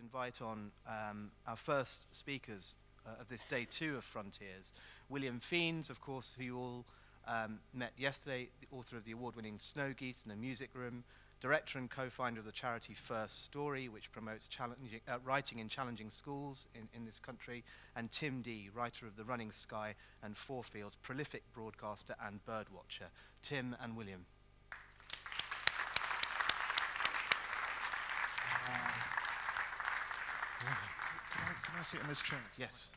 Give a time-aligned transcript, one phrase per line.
[0.00, 2.74] invite on um, our first speakers
[3.06, 4.72] uh, of this day two of Frontiers.
[5.08, 6.84] William Fiennes, of course, who you all
[7.28, 11.04] um, met yesterday, the author of the award winning Snow Geese in the Music Room,
[11.40, 16.10] director and co founder of the charity First Story, which promotes uh, writing in challenging
[16.10, 17.62] schools in, in this country,
[17.94, 23.08] and Tim Dee, writer of The Running Sky and Four Fields, prolific broadcaster and birdwatcher.
[23.42, 24.26] Tim and William.
[31.62, 32.38] Can I, sit in this chair?
[32.58, 32.90] Yes,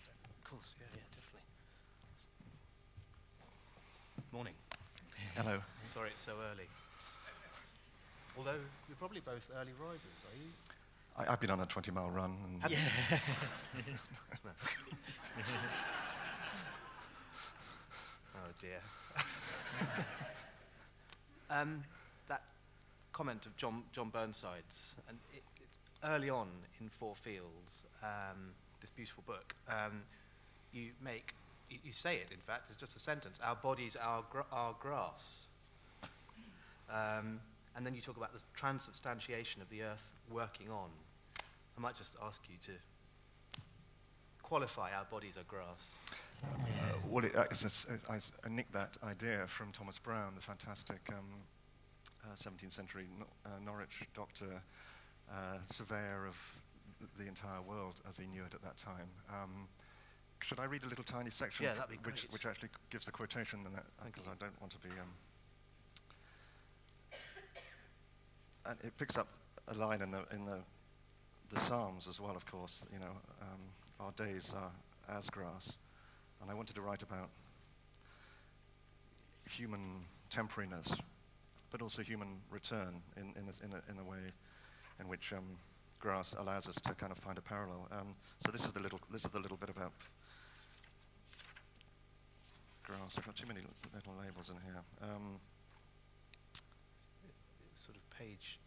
[0.44, 1.40] of course, yeah, yeah, definitely.
[4.34, 4.54] Morning.
[5.38, 5.62] Hello.
[5.86, 6.68] Sorry it's so early.
[8.38, 8.59] Although
[8.90, 10.52] you're probably both early risers, are you?
[11.16, 12.36] I, I've been on a 20 mile run.
[12.44, 12.78] And Have you?
[18.36, 18.81] oh dear.
[21.50, 21.86] um,
[22.28, 22.44] that
[23.14, 25.70] comment of John, John Burnside's, and it, it,
[26.04, 26.50] early on
[26.81, 30.04] in Four Fields, um, this beautiful book, um,
[30.73, 31.34] you make,
[31.70, 34.75] you, you say it in fact, it's just a sentence, our bodies are, gra- are
[34.80, 35.45] grass.
[36.90, 37.40] Um,
[37.78, 40.90] and then you talk about the transubstantiation of the earth working on.
[41.78, 42.72] I might just ask you to
[44.44, 45.94] qualify our bodies are grass.
[46.44, 47.45] Uh, well, it, uh,
[48.09, 51.16] I, s- I nicked that idea from Thomas Browne, the fantastic um,
[52.25, 54.62] uh, 17th century no, uh, Norwich doctor,
[55.31, 56.58] uh, surveyor of
[57.18, 59.09] the entire world as he knew it at that time.
[59.30, 59.68] Um,
[60.42, 62.34] should I read a little tiny section Yeah, that'd be which, great.
[62.34, 63.59] which actually gives the quotation
[64.06, 64.28] because.
[64.28, 64.90] I don't want to be.
[64.90, 65.12] Um,
[68.66, 69.28] and it picks up
[69.68, 70.59] a line in the in the
[71.54, 72.88] the Psalms as well, of course.
[72.92, 73.59] You know, um,
[74.00, 74.72] our days are
[75.18, 75.72] as grass,
[76.42, 77.30] and I wanted to write about
[79.50, 80.98] human temporariness,
[81.72, 84.31] but also human return in in a, in a, in a way
[85.00, 85.58] in which um,
[86.04, 87.88] grass allows us to kind of find a parallel.
[87.90, 88.16] Um,
[88.46, 89.94] so this is the little this is the little bit about
[92.84, 93.16] grass.
[93.18, 94.81] I've got too many l- little labels in here.
[95.02, 95.40] Um,
[97.74, 98.59] sort of page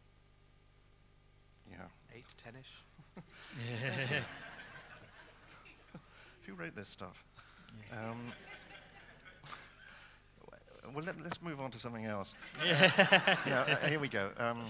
[1.70, 1.86] yeah.
[2.14, 2.72] 8, 10-ish.
[6.46, 7.24] Who wrote this stuff?
[7.92, 8.32] Um,
[10.94, 12.34] well, let, us move on to something else.
[12.64, 14.30] yeah, uh, here we go.
[14.38, 14.66] Um,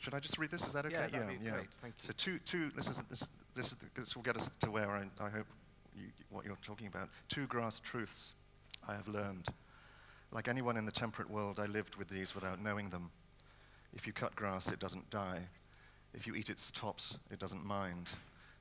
[0.00, 0.66] should I just read this?
[0.66, 0.94] Is that okay?
[1.12, 1.68] Yeah, that'd be great.
[1.82, 2.06] Thank you.
[2.06, 2.70] So two, two.
[2.74, 3.28] This is this.
[3.54, 5.46] This, is the, this will get us to where I, I hope
[5.94, 7.10] you, what you're talking about.
[7.28, 8.32] Two grass truths
[8.88, 9.48] I have learned.
[10.32, 13.10] Like anyone in the temperate world, I lived with these without knowing them.
[13.92, 15.40] If you cut grass, it doesn't die.
[16.14, 18.08] If you eat its tops, it doesn't mind,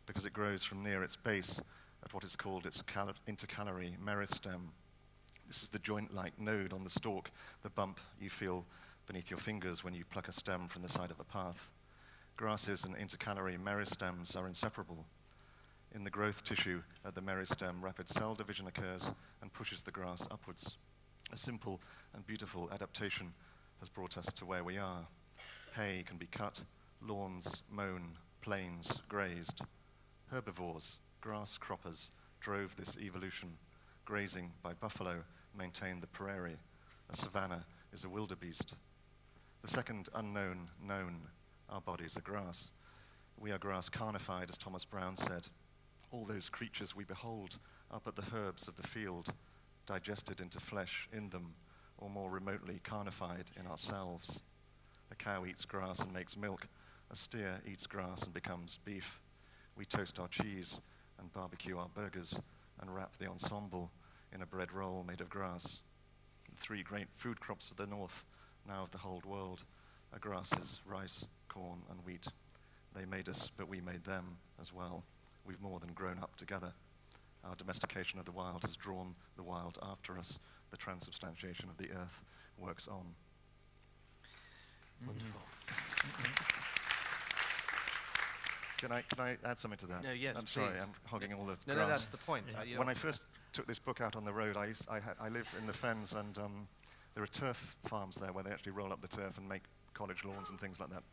[0.08, 1.60] because it grows from near its base
[2.04, 4.72] at what is called its cal- intercalary meristem.
[5.48, 7.30] This is the joint-like node on the stalk,
[7.62, 8.66] the bump you feel
[9.10, 11.72] beneath your fingers when you pluck a stem from the side of a path.
[12.38, 15.04] Grasses and intercalary meristems are inseparable.
[15.96, 19.10] In the growth tissue at the meristem, rapid cell division occurs
[19.42, 20.78] and pushes the grass upwards.
[21.34, 21.82] A simple
[22.14, 23.34] and beautiful adaptation
[23.80, 25.08] has brought us to where we are.
[25.76, 26.62] Hay can be cut,
[27.02, 28.12] lawns mown,
[28.42, 29.62] plains grazed.
[30.32, 32.12] Herbivores, grass croppers,
[32.42, 33.50] drove this evolution.
[34.06, 35.24] Grazing by buffalo
[35.58, 36.58] maintained the prairie.
[37.10, 38.76] A savanna is a wildebeest.
[39.62, 41.28] The second unknown known,
[41.70, 42.70] our bodies are grass.
[43.38, 45.48] We are grass carnified, as Thomas Browne said.
[46.12, 47.60] All those creatures we behold
[47.92, 49.34] are but the herbs of the field,
[49.86, 51.56] digested into flesh in them,
[51.98, 54.40] or more remotely carnified in ourselves.
[55.12, 56.68] A cow eats grass and makes milk.
[57.12, 59.20] A steer eats grass and becomes beef.
[59.76, 60.80] We toast our cheese
[61.20, 62.40] and barbecue our burgers
[62.80, 63.92] and wrap the ensemble
[64.34, 65.82] in a bread roll made of grass.
[66.50, 68.24] The three great food crops of the north,
[68.70, 69.64] now of the whole world,
[70.14, 72.28] are grasses, rice, corn, and wheat.
[72.96, 75.04] They made us, but we made them as well.
[75.46, 76.72] We've more than grown up together.
[77.44, 80.38] Our domestication of the wild has drawn the wild after us.
[80.72, 82.22] The transubstantiation of the earth
[82.58, 83.06] works on.
[85.06, 85.42] Wonderful.
[88.78, 90.04] Can I, can I add something to that?
[90.04, 90.78] No, yes, I'm sorry.
[90.82, 91.78] I'm hogging all the No, grass.
[91.78, 92.46] no, that's the point.
[92.66, 95.16] You when I first took this book out on the road, I, used, I, had,
[95.20, 96.68] I live in the Fens, and um,
[97.20, 99.64] there are turf farms there where they actually roll up the turf and make
[99.94, 101.04] college lawns and things like that.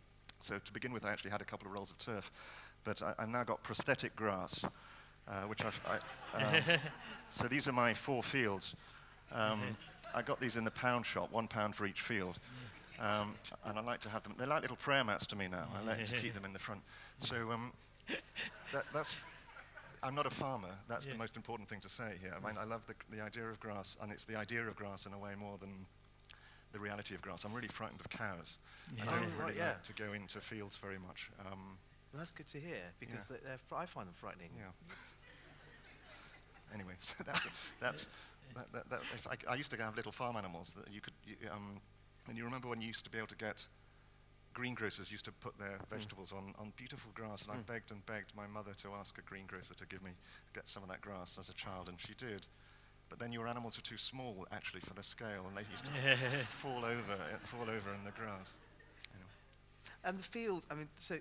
[0.41, 2.31] So to begin with, I actually had a couple of rolls of turf,
[2.85, 4.65] but I, I've now got prosthetic grass,
[5.27, 5.81] uh, which I've,
[6.33, 6.63] I, um,
[7.31, 8.77] so these are my four fields.
[9.33, 9.61] Um,
[10.15, 12.39] I got these in the pound shop, one pound for each field.
[13.01, 14.35] Um, and I like to have them.
[14.39, 15.67] They're like little prayer mats to me now.
[15.77, 16.83] I like to keep them in the front.
[17.19, 17.73] So um,
[18.73, 19.17] that, that's.
[20.07, 20.69] I'm not a farmer.
[20.89, 22.33] That's the most important thing to say here.
[22.41, 25.05] I mean, I love the, the idea of grass, and it's the idea of grass
[25.05, 25.85] in a way more than
[26.73, 27.45] the reality of grass.
[27.45, 28.59] I'm really frightened of cows.
[29.03, 29.69] I don't Oh, right, really yeah.
[29.71, 31.31] like to go into fields very much.
[31.41, 31.77] Um,
[32.13, 33.37] Well, that's good to hear because Yeah.
[33.39, 34.51] they- they're, fr- I find them frightening.
[34.57, 34.71] Yeah.
[36.73, 37.49] anyway, so that's
[37.81, 38.09] that's
[38.55, 41.15] that, that, that, if I, I used to have little farm animals that you could,
[41.27, 41.81] you, um,
[42.29, 43.67] and you remember when you used to be able to get
[44.61, 47.67] greengrocers used to put their vegetables on, on beautiful grass, and I Mm.
[47.67, 50.13] begged and begged my mother to ask a greengrocer to give me
[50.55, 52.47] get some of that grass as a child, and she did.
[53.11, 55.91] But then your animals were too small actually for the scale, and they used to
[56.47, 58.55] fall over, uh, fall over in the grass.
[59.15, 59.31] Anyway.
[60.05, 60.67] And the fields.
[60.71, 61.19] I mean, so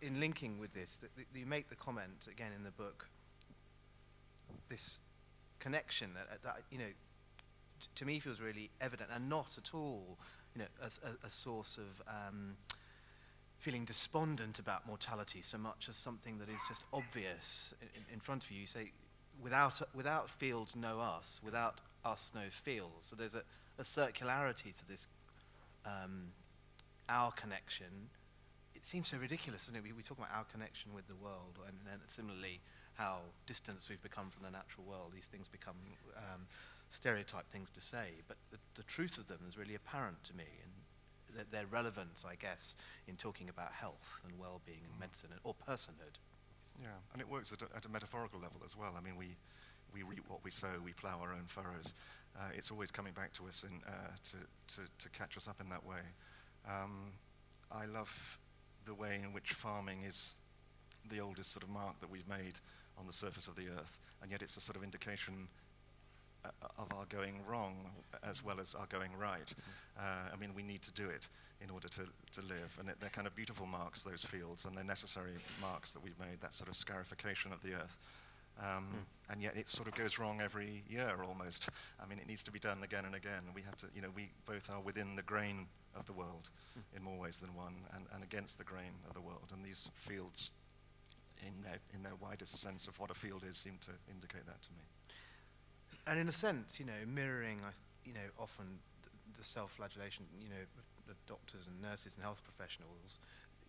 [0.00, 3.08] in linking with this, that that you make the comment again in the book,
[4.70, 5.00] this
[5.60, 6.92] connection that, that you know,
[7.80, 10.18] t- to me feels really evident and not at all,
[10.54, 10.68] you know,
[11.24, 12.56] a source of um,
[13.58, 18.44] feeling despondent about mortality so much as something that is just obvious in, in front
[18.44, 18.60] of you.
[18.60, 18.92] You say,
[19.42, 21.40] without, without fields, no us.
[21.42, 23.06] Without us, no fields.
[23.06, 23.42] So there's a,
[23.78, 25.08] a circularity to this
[25.86, 26.32] um,
[27.08, 28.10] our connection.
[28.74, 29.82] It seems so ridiculous, doesn't it?
[29.82, 32.60] We, we talk about our connection with the world, and then similarly,
[32.94, 35.12] how distant we've become from the natural world.
[35.14, 35.74] These things become
[36.16, 36.46] um,
[36.90, 40.44] stereotype things to say, but the, the truth of them is really apparent to me,
[40.62, 42.76] and their, their relevance, I guess,
[43.08, 46.18] in talking about health and well-being and medicine and, or personhood.
[46.80, 48.94] Yeah, and it works at a, at a metaphorical level as well.
[48.96, 49.36] I mean, we,
[49.92, 51.94] we reap what we sow, we plough our own furrows.
[52.36, 54.36] Uh, it's always coming back to us in, uh, to,
[54.74, 56.02] to, to catch us up in that way.
[56.68, 57.12] Um,
[57.70, 58.38] I love
[58.84, 60.34] the way in which farming is
[61.10, 62.58] the oldest sort of mark that we've made
[62.98, 65.48] on the surface of the earth, and yet it's a sort of indication
[66.78, 67.74] of our going wrong
[68.22, 69.54] as well as our going right.
[69.98, 71.28] Uh, I mean, we need to do it
[71.60, 72.02] in order to,
[72.32, 75.92] to live, and it, they're kind of beautiful marks, those fields, and they're necessary marks
[75.92, 77.98] that we've made, that sort of scarification of the earth.
[78.60, 78.86] Um,
[79.30, 81.68] And yet it sort of goes wrong every year almost.
[82.02, 83.42] I mean, it needs to be done again and again.
[83.54, 86.50] We have to, you know, we both are within the grain of the world
[86.94, 89.50] in more ways than one, and, and against the grain of the world.
[89.52, 90.50] And these fields,
[91.40, 94.62] in their, in their widest sense of what a field is, seem to indicate that
[94.62, 94.84] to me.
[96.06, 97.60] And in a sense, you know, mirroring,
[98.04, 98.66] you know, often
[99.02, 103.18] th- the self-flagellation, you know, of the doctors and nurses and health professionals,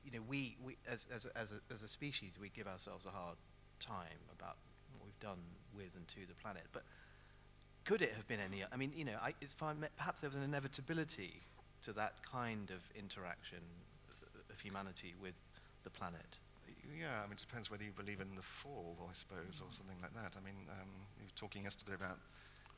[0.03, 3.05] you know, we, we as, as, a, as, a, as a species, we give ourselves
[3.05, 3.37] a hard
[3.79, 4.57] time about
[4.93, 5.39] what we've done
[5.75, 6.63] with and to the planet.
[6.71, 6.83] But
[7.85, 8.63] could it have been any?
[8.71, 9.77] I mean, you know, I, it's fine.
[9.97, 11.41] Perhaps there was an inevitability
[11.83, 13.59] to that kind of interaction
[14.49, 15.37] of humanity with
[15.83, 16.39] the planet.
[16.93, 19.97] Yeah, I mean, it depends whether you believe in the fall, I suppose, or something
[20.01, 20.37] like that.
[20.37, 20.89] I mean, um,
[21.19, 22.19] you were talking yesterday about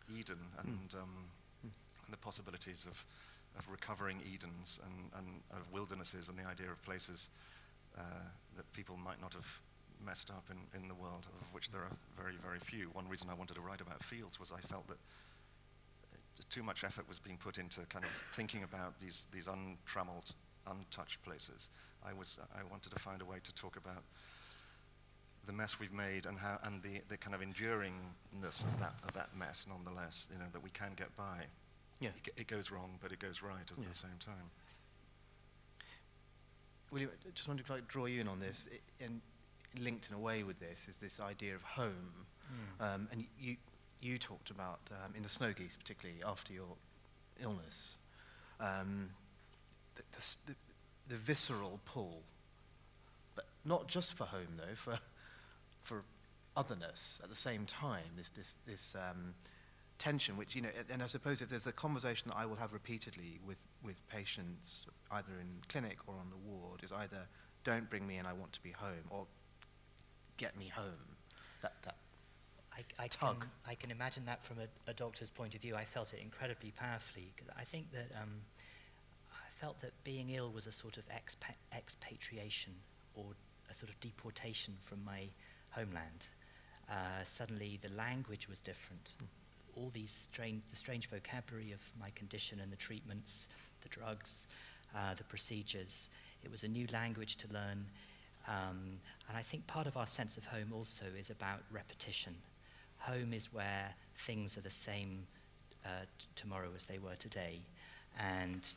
[0.08, 1.26] Eden and, um,
[1.64, 3.04] and the possibilities of,
[3.58, 7.30] of recovering Edens and, and of wildernesses and the idea of places
[7.98, 8.02] uh,
[8.56, 9.48] that people might not have
[10.06, 12.90] messed up in, in the world, of which there are very, very few.
[12.94, 14.98] One reason I wanted to write about fields was I felt that
[16.14, 16.18] uh,
[16.50, 20.34] too much effort was being put into kind of thinking about these, these untrammeled,
[20.70, 21.70] untouched places.
[22.08, 24.04] I, was, I wanted to find a way to talk about
[25.46, 29.14] the mess we've made and, how, and the, the kind of enduringness of that, of
[29.14, 31.44] that mess, nonetheless, you know, that we can get by.
[32.00, 32.10] Yeah.
[32.26, 33.86] It, it goes wrong, but it goes right at Yeah.
[33.88, 34.52] the same time.
[36.92, 39.22] William, I just wanted to like, draw you in on this, i- and
[39.80, 42.26] linked in a way with this is this idea of home.
[42.80, 43.58] Um, and you,
[44.02, 46.76] you talked about, um, in the snow geese particularly, after your
[47.42, 47.98] illness,
[48.62, 49.10] um,
[49.96, 50.04] the,
[50.46, 50.56] the,
[51.08, 52.22] the, visceral pull,
[53.36, 55.00] but not just for home though, for,
[55.82, 56.04] for
[56.56, 59.34] otherness at the same time, this, this, this um,
[59.98, 62.74] tension, which, you know, and I suppose if there's a conversation that I will have
[62.74, 67.28] repeatedly with, with patients, either in clinic or on the ward, is either
[67.64, 69.26] don't bring me in, I want to be home, or
[70.38, 71.18] get me home.
[71.62, 71.96] That, that,
[72.74, 73.40] I, I, tug.
[73.40, 75.76] Can, I can imagine that from a, a doctor's point of view.
[75.76, 77.34] I felt it incredibly powerfully.
[77.58, 78.30] I think that um,
[79.60, 82.74] felt that being ill was a sort of expa- expatriation
[83.16, 83.26] or
[83.70, 85.24] a sort of deportation from my
[85.72, 86.28] homeland.
[86.90, 89.16] Uh, suddenly, the language was different.
[89.76, 93.48] All these strange, the strange vocabulary of my condition and the treatments,
[93.82, 94.48] the drugs,
[94.96, 96.10] uh, the procedures.
[96.44, 97.86] It was a new language to learn.
[98.48, 102.34] Um, and I think part of our sense of home also is about repetition.
[103.00, 105.28] Home is where things are the same
[105.86, 107.60] uh, t- tomorrow as they were today.
[108.18, 108.68] And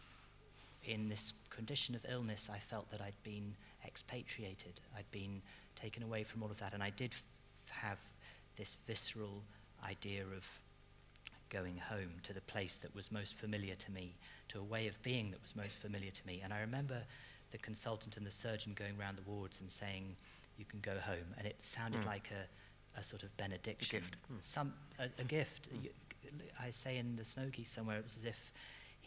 [0.84, 4.80] in this condition of illness, I felt that I'd been expatriated.
[4.96, 5.42] I'd been
[5.76, 6.74] taken away from all of that.
[6.74, 7.22] And I did f-
[7.70, 7.98] have
[8.56, 9.42] this visceral
[9.84, 10.46] idea of
[11.48, 14.14] going home to the place that was most familiar to me,
[14.48, 16.40] to a way of being that was most familiar to me.
[16.44, 17.02] And I remember
[17.50, 20.16] the consultant and the surgeon going around the wards and saying,
[20.58, 21.34] You can go home.
[21.38, 22.06] And it sounded Mm.
[22.06, 24.00] like a, a sort of benediction.
[24.00, 24.16] gift.
[24.32, 24.42] Mm.
[24.44, 25.68] Some, a, a gift.
[25.82, 25.90] You-
[26.62, 28.52] I say in the Snow Geese somewhere, it was as if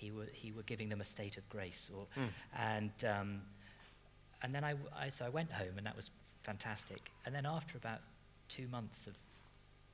[0.03, 1.89] he were, he were giving them a state of grace.
[1.95, 2.29] Or, Mm.
[2.57, 3.41] And um,
[4.41, 6.11] and then I, I- so I went home, and that was
[6.43, 7.11] fantastic.
[7.25, 8.01] And then after about
[8.49, 9.13] two months of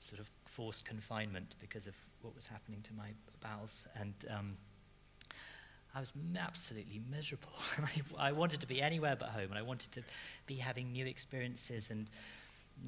[0.02, 3.10] sort of forced confinement because of what was happening to my
[3.42, 4.58] bowels, and um,
[5.96, 7.50] I was absolutely miserable.
[8.18, 10.02] I, I wanted to be anywhere but home, and I wanted to
[10.48, 12.08] be having new experiences and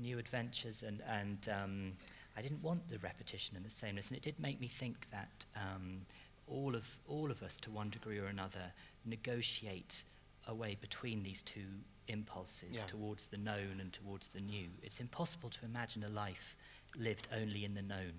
[0.02, 1.92] new adventures, and, and um,
[2.38, 4.08] I didn't want the repetition and the sameness.
[4.10, 6.02] And it did make me think that um,
[6.48, 8.72] all, of, all of us, to one degree or another,
[9.06, 10.04] negotiate
[10.48, 11.66] a way between these two
[12.08, 12.82] impulses Yeah.
[12.88, 14.68] towards the known and towards the new.
[14.84, 16.56] It's impossible to imagine a life
[16.96, 18.14] lived only in the known,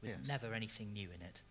[0.00, 0.26] with Yes.
[0.26, 1.42] never anything new in it.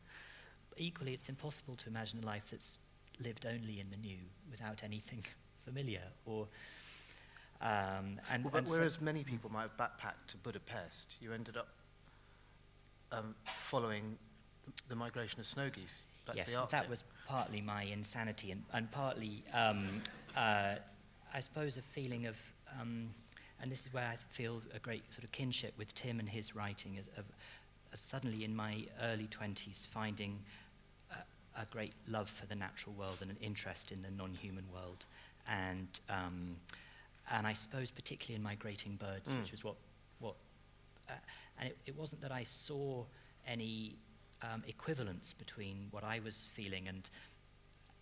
[0.77, 2.79] Equally, it's impossible to imagine a life that's
[3.19, 4.17] lived only in the new,
[4.49, 5.23] without anything
[5.65, 6.47] familiar or.
[7.61, 11.31] Um, and, Well, but and so- whereas many people might have backpacked to Budapest, you
[11.31, 11.67] ended up
[13.11, 14.17] um, following
[14.87, 16.79] the migration of snow geese back yes, to the Arctic.
[16.79, 19.87] that was partly my insanity and, and partly, um,
[20.35, 20.75] uh,
[21.33, 22.37] I suppose, a feeling of,
[22.79, 23.09] um,
[23.61, 26.55] and this is where I feel a great sort of kinship with Tim and his
[26.55, 27.25] writing, of, of,
[27.93, 30.39] of suddenly in my early 20s finding
[31.11, 35.05] a, a great love for the natural world and an interest in the non-human world.
[35.47, 36.55] And, um,
[37.31, 39.39] and I suppose particularly in migrating birds, Mm.
[39.39, 39.75] which was what,
[40.19, 40.35] what
[41.09, 41.13] uh,
[41.59, 43.03] and it, it wasn't that I saw
[43.47, 43.95] any
[44.51, 47.09] um, equivalence between what I was feeling and,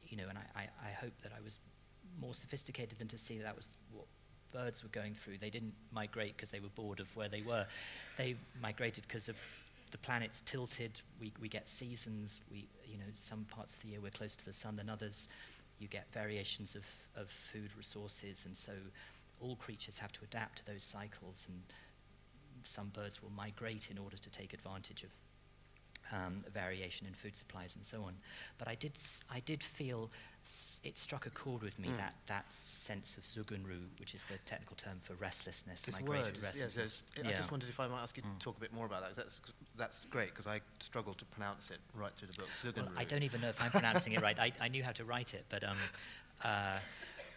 [0.07, 1.59] you know, and I, I, I hope that I was
[2.19, 4.05] more sophisticated than to see that that was what
[4.51, 5.37] birds were going through.
[5.37, 7.65] They didn't migrate because they were bored of where they were.
[8.17, 9.37] They migrated because of
[9.91, 10.99] the planet's tilted.
[11.19, 12.41] We, we get seasons.
[12.51, 15.27] We, you know, some parts of the year we're close to the sun than others.
[15.79, 18.73] You get variations of, of food resources, and so
[19.39, 21.47] all creatures have to adapt to those cycles.
[21.49, 21.59] And
[22.63, 25.09] some birds will migrate in order to take advantage of
[26.11, 28.13] um, variation in food supplies and so on.
[28.57, 28.93] But I did,
[29.29, 30.09] I did feel
[30.45, 31.97] s- it struck a chord with me Mm.
[31.97, 36.37] that, that sense of zugunruhe, which is the technical term for restlessness, This migratory word,
[36.37, 37.03] is- yes, restlessness.
[37.15, 37.25] yes.
[37.25, 37.37] I Yeah.
[37.37, 38.33] just wondered if I might ask you Mm.
[38.39, 39.15] to talk a bit more about that.
[39.15, 39.39] That's,
[39.77, 42.49] that's great, because I struggled to pronounce it right through the book.
[42.75, 44.37] Well, I don't even know if I'm pronouncing it right.
[44.39, 45.77] I, I knew how to write it, but um,
[46.43, 46.79] uh,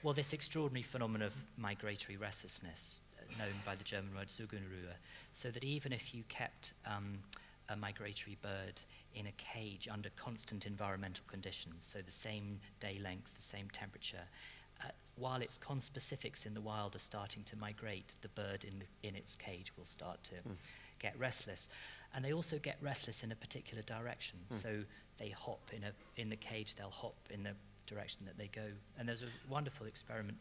[0.02, 4.94] well, this extraordinary phenomenon of migratory restlessness, uh, known by the German word Zugunruhe,
[5.32, 7.22] so that even if you kept um,
[7.68, 8.82] a migratory bird
[9.14, 14.24] in a cage under constant environmental conditions, so the same day length, the same temperature,
[14.84, 19.08] uh, while its conspecifics in the wild are starting to migrate, the bird in, the,
[19.08, 20.56] in its cage will start to Mm.
[20.98, 21.68] get restless.
[22.14, 24.38] And they also get restless in a particular direction.
[24.50, 24.56] Mm.
[24.62, 24.84] So
[25.16, 27.54] they hop in, a, in the cage, they'll hop in the
[27.86, 28.66] direction that they go.
[28.98, 30.38] And there's a wonderful experiment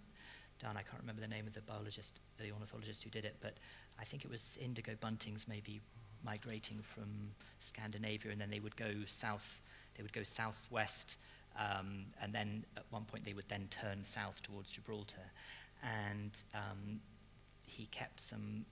[0.60, 0.78] done.
[0.78, 3.56] I can't remember the name of the biologist, the ornithologist who did it, but
[4.00, 5.82] I think it was indigo buntings maybe
[6.24, 9.62] migrating from Scandinavia, and then they would go south.
[9.96, 11.18] They would go southwest,
[11.58, 15.30] um, and then at one point they would then turn south towards Gibraltar.
[15.84, 17.00] And um,
[17.66, 18.66] he kept some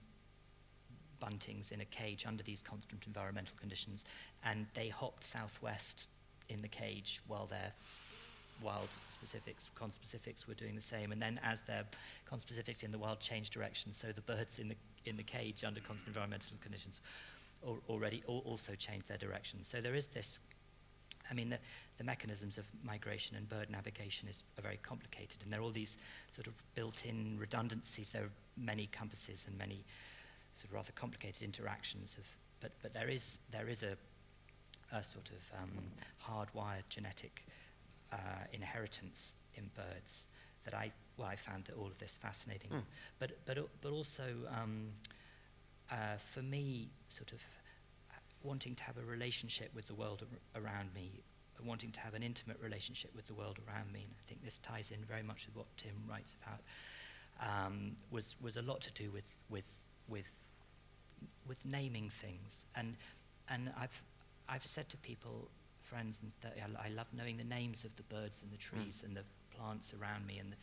[1.22, 4.04] buntings in a cage under these constant environmental conditions,
[4.44, 6.08] and they hopped southwest
[6.48, 7.72] in the cage while their
[8.62, 11.12] wild specifics, conspecifics were doing the same.
[11.12, 11.84] And then as their
[12.30, 15.80] conspecifics in the wild changed direction, so the birds in the, in the cage under
[15.80, 17.00] constant environmental conditions
[17.66, 19.62] al- already al- also changed their direction.
[19.62, 20.38] So there is this,
[21.30, 21.58] I mean, the,
[21.98, 25.70] the mechanisms of migration and bird navigation is, are very complicated, and there are all
[25.70, 25.98] these
[26.32, 28.10] sort of built-in redundancies.
[28.10, 29.84] There are many compasses and many
[30.54, 32.26] sort of rather complicated interactions of,
[32.60, 33.96] but, but there is, there is a,
[34.94, 35.70] a sort of um,
[36.20, 37.44] hardwired genetic
[38.12, 38.16] uh,
[38.52, 40.26] inheritance in birds
[40.64, 42.70] that I, well, I found that all of this fascinating.
[42.70, 42.82] Mm.
[43.18, 44.24] But, but, but also,
[44.60, 44.88] um,
[45.90, 47.40] uh, for me, sort of
[48.10, 51.20] uh, wanting to have a relationship with the world ar- around me,
[51.64, 54.58] wanting to have an intimate relationship with the world around me, and I think this
[54.58, 56.60] ties in very much with what Tim writes about,
[57.40, 59.70] um, was, was a lot to do with, with,
[60.08, 60.48] with,
[61.46, 62.66] with naming things.
[62.74, 62.96] And,
[63.48, 64.02] and I've,
[64.48, 65.48] I've said to people,
[65.82, 69.04] friends, and that I, I love knowing the names of the birds and the trees
[69.06, 69.24] and the
[69.56, 70.38] plants around me.
[70.38, 70.56] And,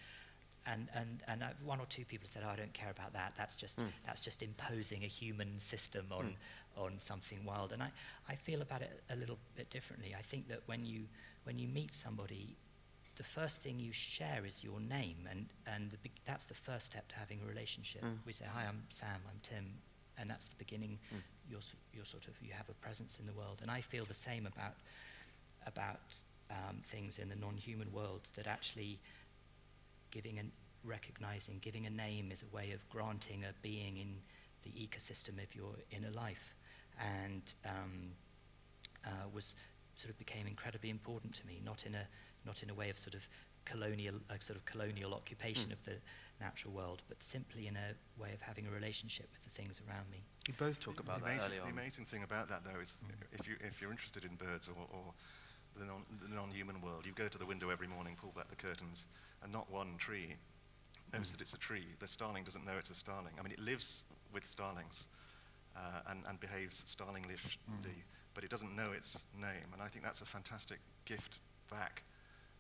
[0.72, 3.34] and, and, and uh, one or two people said, oh, I don't care about that.
[3.38, 3.88] That's just, Mm.
[4.06, 6.36] that's just imposing a human system on,
[6.78, 7.72] on something wild.
[7.74, 7.90] And I,
[8.28, 10.14] I feel about it a little bit differently.
[10.18, 11.02] I think that when you,
[11.46, 12.56] when you meet somebody,
[13.16, 16.86] the first thing you share is your name, and, and the, beg- that's the first
[16.86, 18.04] step to having a relationship.
[18.04, 18.18] Mm.
[18.26, 19.66] We say, hi, I'm Sam, I'm Tim,
[20.18, 20.98] and that's the beginning.
[21.14, 21.18] Mm.
[21.50, 23.60] You're, you're sort of, you have a presence in the world.
[23.62, 24.76] And I feel the same about,
[25.66, 26.00] about
[26.52, 29.00] um, things in the non-human world, that actually
[30.12, 30.52] giving and
[30.84, 34.16] recognizing, giving a name is a way of granting a being in
[34.64, 36.56] the ecosystem of your inner life.
[37.00, 38.12] And um,
[39.06, 39.56] uh, was
[39.96, 42.08] sort of became incredibly important to me, not in a
[42.46, 43.28] not in a way of sort of
[43.66, 45.74] colonial, a sort of colonial occupation Mm.
[45.74, 45.96] of the
[46.40, 50.10] natural world, but simply in a way of having a relationship with the things around
[50.10, 50.24] me.
[50.48, 52.98] You both talk about the that amazing, early The amazing thing about that, though, is
[53.34, 55.14] if, you, if you're interested in birds or, or
[55.80, 58.56] the, non, the non-human world, you go to the window every morning, pull back the
[58.56, 59.08] curtains,
[59.44, 60.36] and not one tree
[61.14, 61.86] knows that it's a tree.
[62.00, 63.34] The starling doesn't know it's a starling.
[63.40, 65.08] I mean, it lives with starlings
[65.76, 67.36] uh, and, and behaves starlingly,
[68.34, 69.74] but it doesn't know its name.
[69.74, 71.40] And I think that's a fantastic gift
[71.72, 72.04] back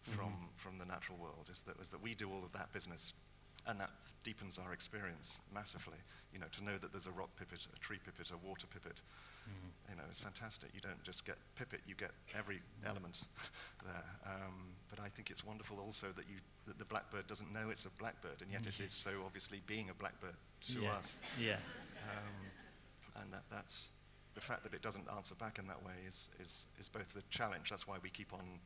[0.02, 3.14] from, from the natural world, is that, is that we do all of that business
[3.68, 3.92] and that
[4.24, 5.98] deepens our experience massively.
[6.34, 9.02] You know, to know that there's a rock pipit, a tree pipit, a water pipit,
[9.90, 10.70] you know, it's fantastic.
[10.74, 13.24] You don't just get pipit, you get every element
[13.86, 14.06] there.
[14.26, 16.38] Um, but I think it's wonderful also that, you,
[16.68, 19.90] that the blackbird doesn't know it's a blackbird, and yet it is so obviously being
[19.90, 20.94] a blackbird to yeah.
[20.94, 21.20] us.
[21.40, 21.58] Yeah.
[22.10, 23.92] Um, and that, that's
[24.36, 27.24] the fact that it doesn't answer back in that way is, is, is both the
[27.30, 27.70] challenge.
[27.70, 28.60] That's why we keep on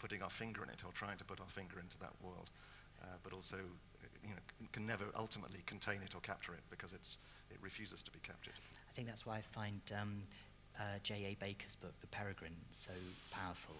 [0.00, 2.50] putting our finger in it or trying to put our finger into that world,
[3.02, 3.58] uh, but also
[4.26, 4.40] you know,
[4.72, 7.18] can never ultimately contain it or capture it because it's,
[7.50, 8.54] it refuses to be captured.
[8.88, 10.22] I think that's why I find um,
[10.78, 11.36] uh, J.A.
[11.40, 12.92] Baker's book, The Peregrine, so
[13.30, 13.76] powerful.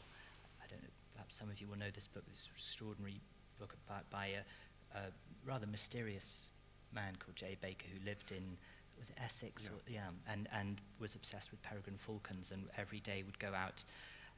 [0.62, 3.20] I don't know, perhaps some of you will know this book, this extraordinary
[3.58, 5.02] book about, by a, a
[5.46, 6.50] rather mysterious
[6.92, 7.56] man called J.A.
[7.60, 8.56] Baker who lived in,
[8.98, 9.64] was it Essex?
[9.64, 9.70] Yeah.
[9.70, 13.82] Or, yeah, and, and was obsessed with peregrine falcons and every day would go out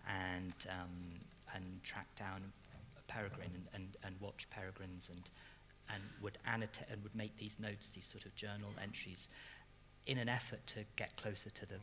[0.08, 1.20] and, um,
[1.54, 2.52] and track down
[2.98, 5.30] a peregrine and, and, and watch peregrines and,
[5.92, 9.28] and would annotate and would make these notes, these sort of journal entries
[10.06, 11.76] in an effort to get closer to the,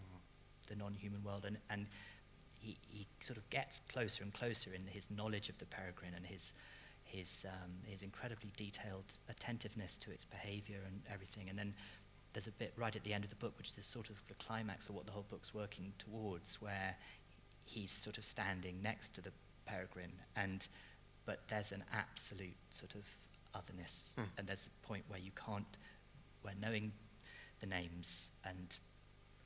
[0.68, 1.88] the non-human world and, and
[2.60, 6.26] he, he sort of gets closer and closer in his knowledge of the peregrine and
[6.26, 6.54] his,
[7.04, 11.50] his, um, his incredibly detailed attentiveness to its behavior and everything.
[11.50, 11.74] And then
[12.34, 14.34] there's a bit right at the end of the book, which is sort of the
[14.36, 16.96] climax of what the whole book's working towards, where
[17.66, 19.32] he's sort of standing next to the
[19.66, 20.68] peregrine, and
[21.26, 23.04] but there's an absolute sort of
[23.56, 24.28] otherness, Mm.
[24.38, 25.78] and there's a point where you can't,
[26.42, 26.92] where knowing
[27.60, 28.78] the names and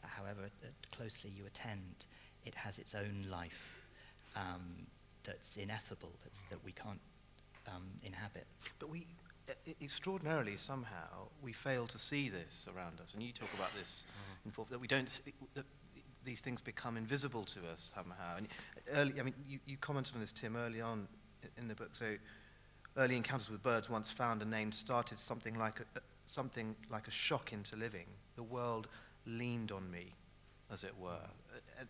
[0.02, 2.06] however uh, closely you attend,
[2.46, 3.84] it has its own life
[4.36, 4.88] um,
[5.24, 7.02] that's ineffable, that's, that we can't
[7.68, 8.46] um, inhabit.
[8.80, 9.08] But we,
[9.66, 13.14] e- extraordinarily somehow, we fail to see this around us.
[13.14, 14.06] And you talk about this,
[14.46, 15.22] in forth, that we don't, s-
[15.56, 15.66] that
[16.24, 18.38] these things become invisible to us somehow.
[18.38, 18.48] And
[18.94, 21.08] early, I mean, you, you commented on this, Tim, early on
[21.58, 21.90] in the book.
[21.94, 22.16] So,
[22.98, 27.08] early encounters with birds, once found and named, started something like a, a- something like
[27.08, 28.06] a shock into living.
[28.36, 28.88] The world
[29.26, 30.14] leaned on me,
[30.72, 31.10] as it were.
[31.54, 31.88] Uh, And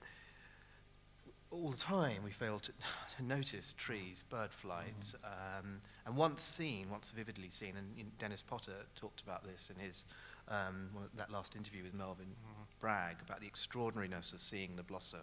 [1.50, 2.72] all the time we fail to,
[3.18, 8.86] to notice trees, bird flight, um, and once seen, once vividly seen, and Dennis Potter
[8.96, 10.06] talked about this in his
[10.50, 12.36] um, that last interview with Melvin
[12.80, 15.20] Bragg about the extraordinariness of seeing the blossom,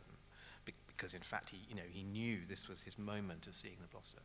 [0.64, 3.88] because in fact he, you know, he knew this was his moment of seeing the
[3.88, 4.20] blossom.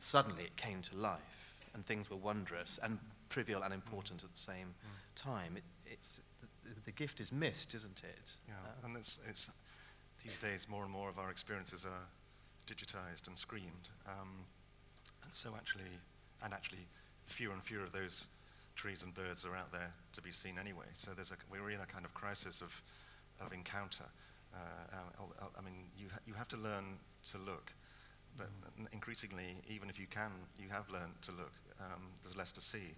[0.00, 4.38] Suddenly it came to life, and things were wondrous and trivial and important at the
[4.38, 4.74] same
[5.14, 5.56] time.
[5.56, 6.20] It, it's
[6.64, 8.32] the, the gift is missed, isn't it?
[8.48, 9.50] Yeah, Uh, and it's, it's
[10.24, 12.06] these days more and more of our experiences are
[12.66, 14.44] digitized and screened, um,
[15.22, 15.92] and so actually,
[16.42, 16.86] and actually,
[17.26, 18.26] fewer and fewer of those
[18.76, 20.86] trees and birds are out there to be seen anyway.
[20.94, 22.82] So there's a, we're in a kind of crisis of,
[23.44, 24.04] of encounter.
[24.54, 24.58] Uh,
[25.58, 26.98] I mean, you ha- you have to learn
[27.30, 27.72] to look,
[28.36, 28.48] but
[28.92, 31.52] increasingly, even if you can, you have learned to look.
[31.80, 32.94] Um, there's less to see,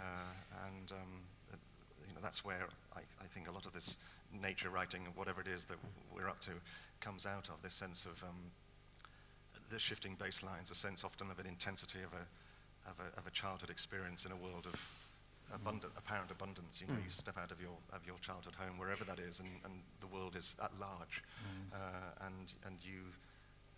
[0.00, 1.56] uh, and um, uh,
[2.08, 2.66] you know that's where
[2.96, 3.96] I, I think a lot of this
[4.32, 5.78] nature writing, whatever it is that
[6.14, 6.50] we're up to,
[7.00, 8.50] comes out of this sense of um,
[9.70, 13.30] the shifting baselines, a sense often of an intensity of a, of a, of a
[13.30, 14.74] childhood experience in a world of
[15.54, 16.80] abundant, apparent abundance.
[16.80, 19.48] You know, you step out of your, of your childhood home, wherever that is, and,
[19.64, 21.22] and the world is at large.
[21.72, 23.00] Uh, and, and, you,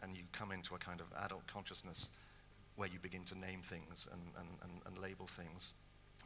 [0.03, 2.11] and you come into a kind of adult consciousness
[2.77, 5.73] where you begin to name things and, and, and, and label things.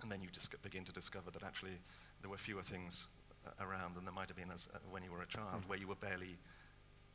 [0.03, 1.79] And then you just begin to discover that actually
[2.23, 3.09] there were fewer things
[3.47, 5.79] uh, around than there might have been as, uh, when you were a child, where
[5.79, 6.37] you were barely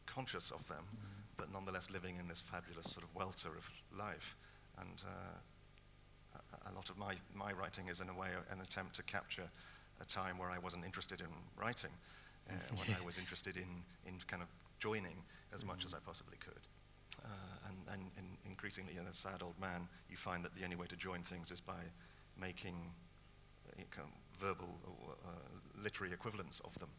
[0.05, 0.85] conscious of them,
[1.37, 4.35] but nonetheless living in this fabulous sort of welter of life.
[4.79, 8.95] And uh, a, a lot of my, my writing is, in a way, an attempt
[8.95, 9.49] to capture
[10.01, 11.91] a time where I wasn't interested in writing,
[12.49, 14.49] uh, when I was interested in, in kind of
[14.85, 15.17] joining
[15.53, 16.63] as much as I possibly could.
[17.23, 20.75] Uh, and and in increasingly, as a sad old man, you find that the only
[20.81, 21.81] way to join things is by
[22.47, 22.75] making
[23.69, 24.13] uh, kind of
[24.47, 26.89] verbal or uh, literary equivalents of them,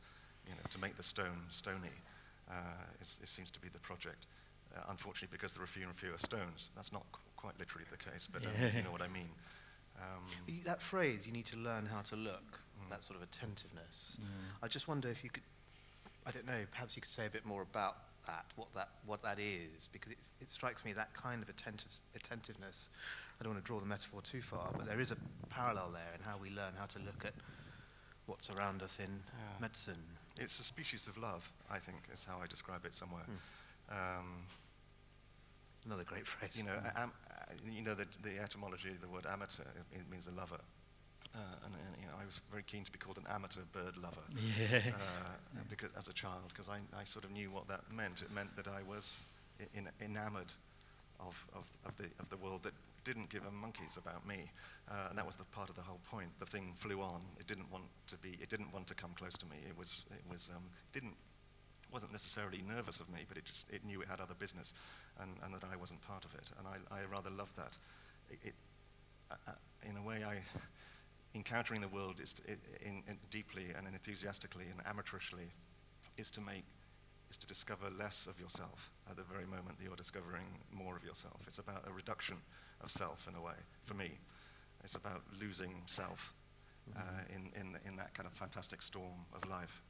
[0.48, 1.96] you know, to make the stone stony.
[2.48, 4.26] Uh, is, it seems to be the project.
[4.74, 7.96] Uh, unfortunately, because there are fewer and fewer stones, that's not qu- quite literally the
[8.10, 9.30] case, but um, you know what I mean.
[9.98, 10.24] Um,
[10.64, 12.48] That phrase, you need to learn how to look,
[12.88, 14.18] that sort of attentiveness.
[14.64, 15.42] I just wonder if you could,
[16.26, 19.22] I don't know, perhaps you could say a bit more about that, what that, what
[19.22, 22.88] that is, because it, it strikes me that kind of attentive, attentiveness.
[23.40, 25.16] I don't want to draw the metaphor too far, but there is a
[25.50, 27.32] parallel there in how we learn how to look at
[28.26, 29.04] what's around us in
[29.38, 29.60] Yeah.
[29.60, 30.02] medicine.
[30.38, 33.24] It's a species of love, I think, is how I describe it somewhere.
[33.88, 33.96] Hmm.
[33.96, 34.42] Um,
[35.86, 36.56] Another great phrase.
[36.58, 37.12] you know, am,
[37.70, 39.62] you know the, the etymology of the word amateur,
[39.92, 40.58] it means a lover.
[41.36, 43.96] Uh, and, and you know, I was very keen to be called an amateur bird
[43.98, 44.24] lover
[44.72, 48.22] uh, because, as a child, because I, I sort of knew what that meant.
[48.22, 49.22] It meant that I was
[49.74, 50.52] in, enamored
[51.20, 52.72] of, of, of, the, of the world that
[53.04, 54.50] didn't give a monkeys about me.
[54.90, 56.28] Uh, and that was the part of the whole point.
[56.38, 57.20] The thing flew on.
[57.38, 59.56] It didn't want to be, it didn't want to come close to me.
[59.68, 61.14] It was, it was, um, didn't,
[61.92, 64.74] wasn't necessarily nervous of me, but it just, it knew it had other business
[65.20, 66.50] and, and that I wasn't part of it.
[66.58, 67.76] And I, I rather loved that.
[68.30, 68.54] It, it,
[69.30, 69.52] uh, uh,
[69.88, 70.38] in a way, I,
[71.36, 72.42] encountering the world is to,
[72.80, 75.52] in, in deeply and enthusiastically and amateurishly
[76.16, 76.64] is to make
[77.30, 81.04] is to discover less of yourself at the very moment that you're discovering more of
[81.04, 81.40] yourself.
[81.46, 82.36] It's about a reduction
[82.80, 83.58] of self in a way.
[83.82, 84.12] For me,
[84.84, 86.32] it's about losing self
[86.96, 87.00] uh,
[87.34, 89.82] in, in, in that kind of fantastic storm of life.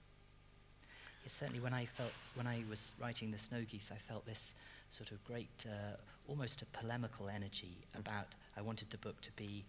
[1.25, 4.55] Yes, certainly when I felt when I was writing the Snow Geese, I felt this
[4.91, 5.97] sort of great, uh,
[6.29, 8.29] almost a polemical energy about.
[8.57, 9.67] I wanted the book to be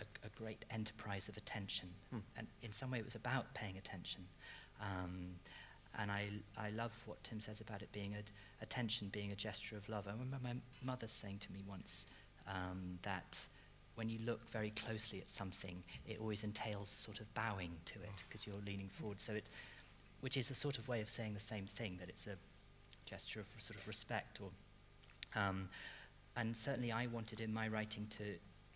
[0.00, 2.18] a, a great enterprise of attention, Hmm.
[2.36, 4.26] and in some way it was about paying attention.
[4.80, 5.34] Um,
[5.98, 9.76] and I, I love what Tim says about it being a, attention being a gesture
[9.76, 10.06] of love.
[10.06, 12.06] I remember my mother saying to me once
[12.46, 13.48] um, that
[13.96, 17.94] when you look very closely at something, it always entails a sort of bowing to
[17.94, 19.20] it because you're leaning forward.
[19.20, 19.50] So it,
[20.20, 22.36] which is a sort of way of saying the same thing, that it's a
[23.06, 24.38] gesture of sort of respect.
[24.40, 24.50] Or,
[25.40, 25.68] um,
[26.36, 28.24] and certainly I wanted in my writing to,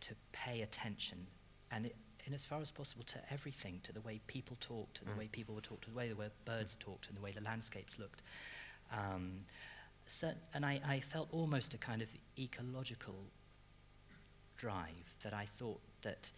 [0.03, 1.27] to pay attention,
[1.71, 5.05] and it, in as far as possible to everything, to the way people talked, to
[5.05, 5.19] the Mm.
[5.19, 7.99] way people were talked, to the way the birds talked, and the way the landscapes
[7.99, 8.23] looked.
[8.93, 9.45] Um,
[10.07, 13.17] cer- and I, I felt almost a kind of ecological
[14.57, 16.31] drive that I thought that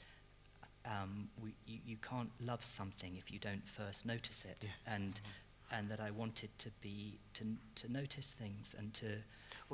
[0.87, 4.95] um, we, you, you can't love something if you don't first notice it, Yeah.
[4.95, 5.21] and
[5.71, 7.45] and that I wanted to be to
[7.77, 9.07] to notice things and to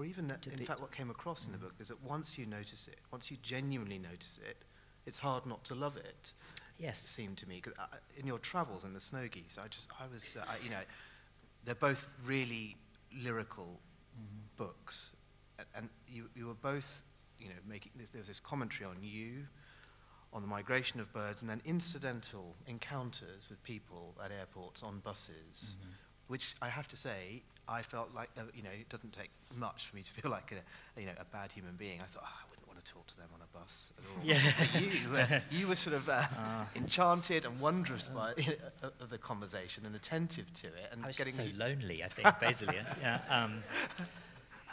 [0.00, 2.46] Or even, that, in fact, what came across in the book is that once you
[2.46, 4.56] notice it, once you genuinely notice it,
[5.04, 6.32] it's hard not to love it.
[6.78, 7.60] Yes, It seemed to me.
[7.60, 10.56] 'Cause I, in your travels in the Snow Geese, I just, I was, uh, I,
[10.64, 10.80] you know,
[11.64, 12.78] they're both really
[13.12, 13.78] lyrical
[14.18, 14.56] Mhm.
[14.56, 15.12] books,
[15.74, 17.02] and, you, you were both,
[17.38, 17.92] you know, making.
[17.96, 19.46] There was this commentary on you,
[20.32, 25.76] on the migration of birds, and then incidental encounters with people at airports, on buses
[25.78, 25.94] Mhm.
[26.28, 29.88] which I have to say, I felt like, uh, you know, it doesn't take much
[29.88, 32.00] for me to feel like a, you know, a bad human being.
[32.00, 34.24] I thought, oh, I wouldn't want to talk to them on a bus at all.
[34.24, 34.38] Yeah.
[34.80, 36.66] You, uh, you were sort of uh, Ah.
[36.74, 41.16] enchanted and wondrous by uh, of the conversation and attentive to it, and I was
[41.16, 42.78] getting so lonely, I think, basically.
[43.00, 43.20] yeah.
[43.28, 43.54] Um,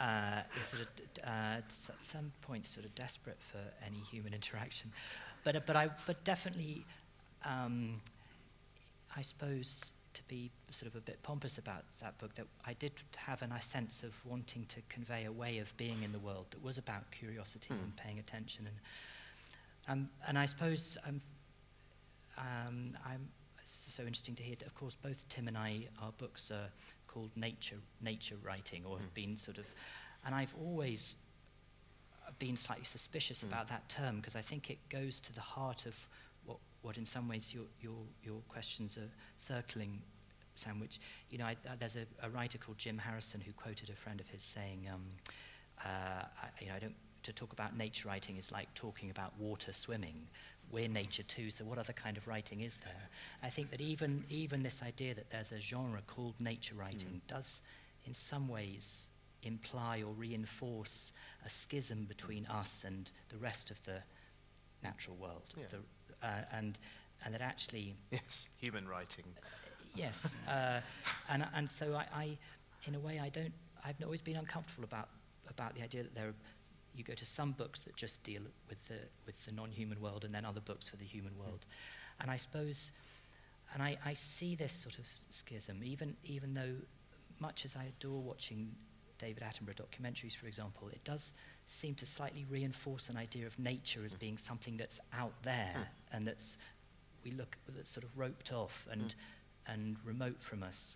[0.00, 0.88] uh, sort of,
[1.24, 4.90] uh, at some point, sort of desperate for any human interaction.
[5.44, 6.84] But, uh, but, I, but definitely,
[7.44, 8.00] um,
[9.16, 12.90] I suppose, to be sort of a bit pompous about that book, that I did
[13.16, 16.62] have a sense of wanting to convey a way of being in the world that
[16.62, 17.80] was about curiosity Hmm.
[17.84, 18.66] and paying attention.
[18.66, 18.76] And,
[19.86, 21.20] um, and I suppose I'm,
[22.36, 23.28] um, I'm
[23.64, 26.68] so interesting to hear that, of course, both Tim and I, our books are
[27.06, 29.14] called nature, nature writing, or have Mm.
[29.14, 29.66] been sort of,
[30.24, 31.14] and I've always
[32.40, 33.48] been slightly suspicious Mm.
[33.48, 35.94] about that term because I think it goes to the heart of
[36.88, 40.00] what, in some ways your, your, your questions are circling,
[40.54, 43.90] Sam, which, you know, I, uh, there's a, a writer called Jim Harrison who quoted
[43.90, 45.02] a friend of his saying, um,
[45.84, 49.34] uh, I, you know, I don't, to talk about nature writing is like talking about
[49.38, 50.14] water swimming.
[50.72, 53.10] We're nature too, so what other kind of writing is there?
[53.42, 57.60] I think that even, even this idea that there's a genre called nature writing does,
[58.06, 59.10] in some ways,
[59.42, 61.12] imply or reinforce
[61.44, 63.98] a schism between us and the rest of the
[64.82, 65.42] natural world.
[65.54, 65.64] Yeah.
[65.70, 65.76] The,
[66.22, 66.78] uh, and,
[67.24, 69.24] and that actually, yes, human writing.
[69.94, 70.36] yes.
[70.48, 70.80] Uh,
[71.28, 72.38] and, and so I, I,
[72.86, 73.52] in a way, I don't,
[73.84, 75.08] I've always been uncomfortable about,
[75.48, 76.34] about the idea that there are,
[76.94, 80.34] you go to some books that just deal with the, with the non-human world and
[80.34, 81.66] then other books for the human world.
[82.20, 82.90] And I suppose,
[83.72, 86.74] and I, I see this sort of schism, even, even though
[87.38, 88.74] much as I adore watching
[89.18, 91.34] David Attenborough documentaries, for example, it does
[91.66, 96.26] seem to slightly reinforce an idea of nature as being something that's out there and
[96.26, 96.56] that's
[97.24, 99.14] we look that's sort of roped off and
[99.66, 100.94] and remote from us.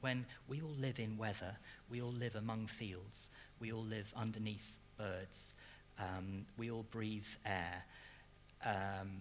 [0.00, 1.56] When we all live in weather,
[1.90, 5.54] we all live among fields, we all live underneath birds,
[5.98, 7.84] um, we all breathe air.
[8.64, 9.18] Um,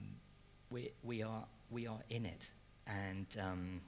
[0.70, 2.50] we, we, are, we are in it.
[2.88, 3.82] And um,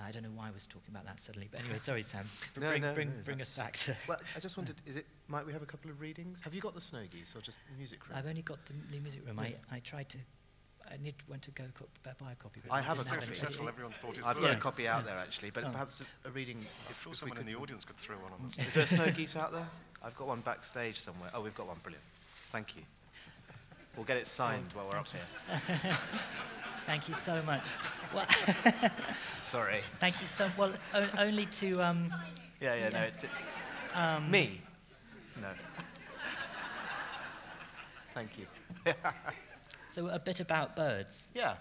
[0.00, 2.24] Uh, I don't know why I was talking about that suddenly, but anyway, sorry, Sam.
[2.60, 3.94] No, bring no, bring, no, bring us back to.
[4.08, 6.40] Well, I just wondered, is it, might we have a couple of readings?
[6.42, 8.16] Have you got the snow geese or just the music room?
[8.18, 9.38] I've only got the new music room.
[9.38, 9.50] Yeah.
[9.70, 10.18] I, I tried to.
[10.90, 12.60] I need, went to go co- buy a copy.
[12.66, 13.24] But I have a copy.
[13.26, 14.44] successful, everyone's bought his I've book.
[14.46, 15.10] got a copy out Yeah.
[15.12, 15.68] there actually, but Oh.
[15.70, 16.56] perhaps a, a reading.
[16.58, 19.10] I'm If, sure someone in the audience could throw one on the Is there snow
[19.12, 19.66] geese out there?
[20.02, 21.30] I've got one backstage somewhere.
[21.34, 21.76] Oh, we've got one.
[21.82, 22.04] Brilliant.
[22.50, 22.82] Thank you.
[23.96, 25.92] We'll get it signed while we're up here.
[26.90, 27.62] Thank you so much.
[28.12, 28.26] Well,
[29.44, 29.80] Sorry.
[30.00, 30.50] thank you so.
[30.58, 31.80] Well, o- only to.
[31.80, 32.12] Um,
[32.60, 33.24] Yeah, yeah, no, it's
[33.94, 34.60] um, me.
[35.40, 35.48] No.
[38.14, 38.46] Thank you.
[39.92, 41.26] So a bit about birds.
[41.34, 41.54] Yeah.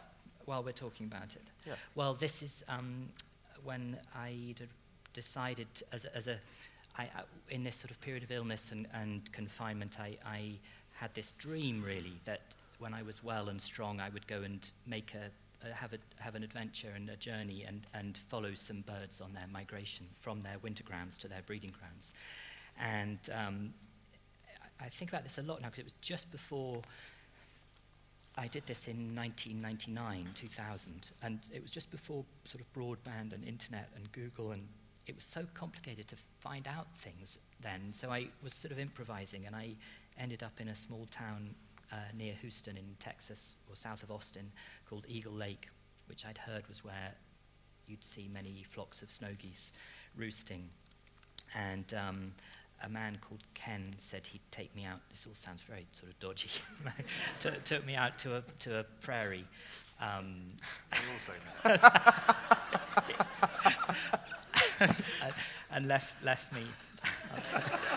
[0.46, 1.42] while we're talking about it.
[1.68, 1.74] Yeah.
[1.96, 3.10] Well, this is um,
[3.64, 4.66] when I d-
[5.14, 6.38] decided as a, as a
[6.98, 7.10] I, I,
[7.50, 10.52] in this sort of period of illness and, and confinement, I, I
[10.94, 12.42] had this dream really that
[12.80, 15.30] when I was well and strong, I would go and make a,
[15.74, 19.48] have a have an adventure and a journey and, and follow some birds on their
[19.52, 22.14] migration from their winter grounds to their breeding grounds.
[22.80, 23.74] And um,
[24.80, 26.82] I think about this a lot now because it was just before
[28.38, 33.46] I did this in 1999, 2000, and it was just before sort of broadband and
[33.46, 34.66] internet and Google, and
[35.08, 37.92] it was so complicated to find out things then.
[37.92, 39.72] So I was sort of improvising, and I
[40.18, 41.54] ended up in a small town
[41.92, 44.52] uh, near Houston in Texas, or south of Austin,
[44.90, 45.70] called Eagle Lake,
[46.08, 47.14] which I'd heard was where
[47.88, 49.74] you'd see many flocks of snow geese
[50.16, 50.70] roosting.
[51.56, 52.34] And um,
[52.84, 55.00] a man called Ken said he'd take me out.
[55.10, 56.50] This all sounds very sort of dodgy.
[57.40, 59.46] took, took me out to a to a prairie.
[60.02, 60.48] Um,
[60.92, 62.36] We all say that.
[65.24, 65.34] and,
[65.72, 66.62] and left left me.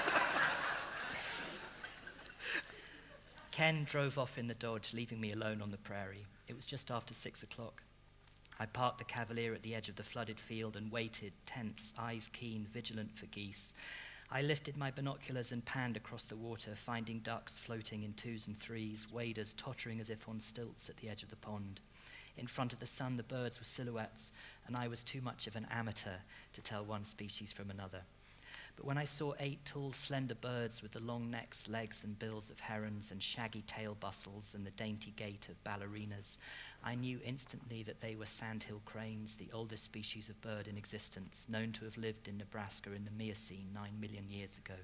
[3.62, 6.26] Ken drove off in the Dodge, leaving me alone on the prairie.
[6.48, 7.84] It was just after six o'clock.
[8.58, 12.28] I parked the Cavalier at the edge of the flooded field and waited, tense, eyes
[12.32, 13.72] keen, vigilant for geese.
[14.32, 18.58] I lifted my binoculars and panned across the water, finding ducks floating in twos and
[18.58, 21.80] threes, waders tottering as if on stilts at the edge of the pond.
[22.36, 24.32] In front of the sun, the birds were silhouettes,
[24.66, 26.18] and I was too much of an amateur
[26.52, 28.00] to tell one species from another.
[28.76, 32.50] But when I saw eight tall, slender birds with the long necks, legs, and bills
[32.50, 36.38] of herons, and shaggy tail bustles, and the dainty gait of ballerinas,
[36.82, 41.46] I knew instantly that they were sandhill cranes, the oldest species of bird in existence,
[41.48, 44.74] known to have lived in Nebraska in the Miocene nine million years ago.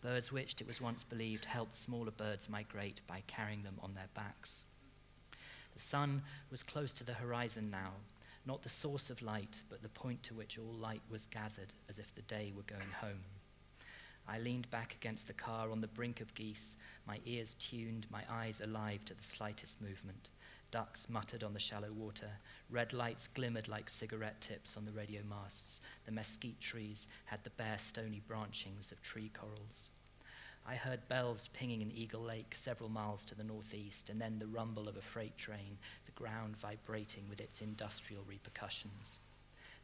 [0.00, 4.08] Birds which, it was once believed, helped smaller birds migrate by carrying them on their
[4.14, 4.62] backs.
[5.74, 7.92] The sun was close to the horizon now,
[8.48, 11.98] not the source of light, but the point to which all light was gathered, as
[11.98, 13.22] if the day were going home.
[14.26, 18.22] I leaned back against the car on the brink of geese, my ears tuned, my
[18.30, 20.30] eyes alive to the slightest movement.
[20.70, 22.30] Ducks muttered on the shallow water.
[22.70, 25.80] Red lights glimmered like cigarette tips on the radio masts.
[26.06, 29.90] The mesquite trees had the bare stony branchings of tree corals.
[30.68, 34.46] I heard bells pinging in Eagle Lake several miles to the northeast, and then the
[34.46, 39.20] rumble of a freight train, the ground vibrating with its industrial repercussions.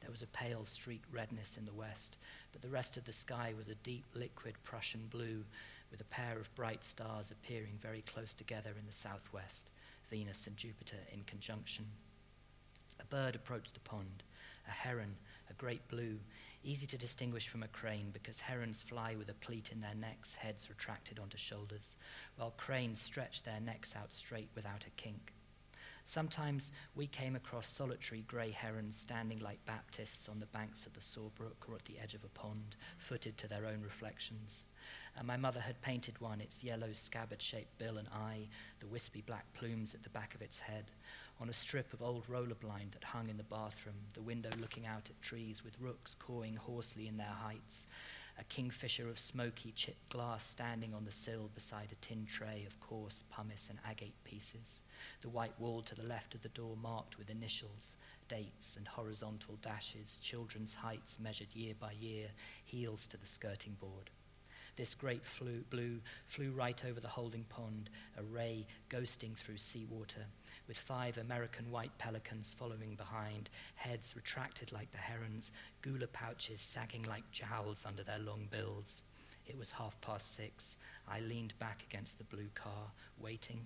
[0.00, 2.18] There was a pale streak redness in the west,
[2.52, 5.42] but the rest of the sky was a deep liquid Prussian blue,
[5.90, 9.70] with a pair of bright stars appearing very close together in the southwest,
[10.10, 11.86] Venus and Jupiter in conjunction.
[13.00, 14.22] A bird approached the pond,
[14.68, 15.16] a heron,
[15.48, 16.18] a great blue,
[16.64, 20.34] easy to distinguish from a crane because herons fly with a pleat in their necks,
[20.34, 21.96] heads retracted onto shoulders,
[22.36, 25.32] while cranes stretch their necks out straight without a kink.
[26.06, 31.00] Sometimes we came across solitary grey herons standing like Baptists on the banks of the
[31.00, 34.66] Sor Brook or at the edge of a pond, footed to their own reflections.
[35.16, 38.48] And my mother had painted one, its yellow scabbard shaped bill and eye,
[38.80, 40.90] the wispy black plumes at the back of its head,
[41.40, 44.86] on a strip of old roller blind that hung in the bathroom, the window looking
[44.86, 47.86] out at trees with rooks cawing hoarsely in their heights,
[48.38, 52.80] a kingfisher of smoky chipped glass standing on the sill beside a tin tray of
[52.80, 54.82] coarse pumice and agate pieces,
[55.20, 57.96] the white wall to the left of the door marked with initials,
[58.28, 62.28] dates and horizontal dashes, children's heights measured year by year,
[62.64, 64.10] heels to the skirting board.
[64.76, 65.22] This great
[65.70, 70.26] blue flew right over the holding pond, a ray ghosting through seawater,
[70.66, 77.04] with five American white pelicans following behind, heads retracted like the herons, gular pouches sagging
[77.04, 79.04] like jowls under their long bills.
[79.46, 80.76] It was half past six.
[81.06, 83.60] I leaned back against the blue car, waiting.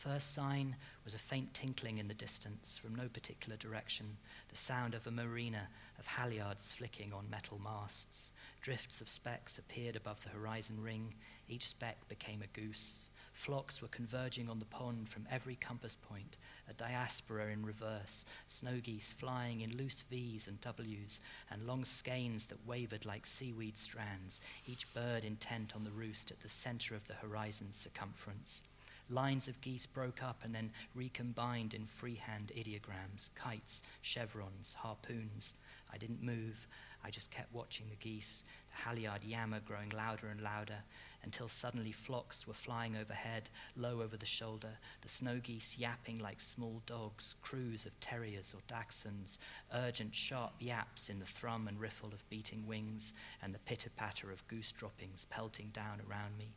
[0.00, 4.16] First sign was a faint tinkling in the distance from no particular direction,
[4.48, 8.32] the sound of a marina of halyards flicking on metal masts.
[8.62, 11.12] Drifts of specks appeared above the horizon ring.
[11.50, 13.10] Each speck became a goose.
[13.34, 18.80] Flocks were converging on the pond from every compass point, a diaspora in reverse, snow
[18.82, 24.40] geese flying in loose V's and W's, and long skeins that wavered like seaweed strands,
[24.66, 28.62] each bird intent on the roost at the center of the horizon's circumference.
[29.10, 35.54] Lines of geese broke up and then recombined in freehand ideograms, kites, chevrons, harpoons.
[35.92, 36.68] I didn't move.
[37.02, 40.84] I just kept watching the geese, the halyard yammer growing louder and louder,
[41.24, 46.40] until suddenly flocks were flying overhead, low over the shoulder, the snow geese yapping like
[46.40, 49.38] small dogs, crews of terriers or dachshunds,
[49.74, 54.30] urgent sharp yaps in the thrum and riffle of beating wings, and the pitter patter
[54.30, 56.54] of goose droppings pelting down around me.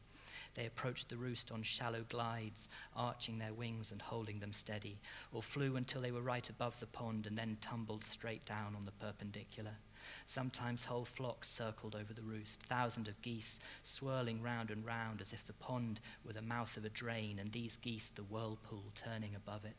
[0.56, 5.00] They approached the roost on shallow glides, arching their wings and holding them steady,
[5.32, 8.86] or flew until they were right above the pond and then tumbled straight down on
[8.86, 9.78] the perpendicular.
[10.26, 15.34] Sometimes whole flocks circled over the roost, thousands of geese swirling round and round as
[15.34, 19.36] if the pond were the mouth of a drain and these geese the whirlpool turning
[19.36, 19.76] above it.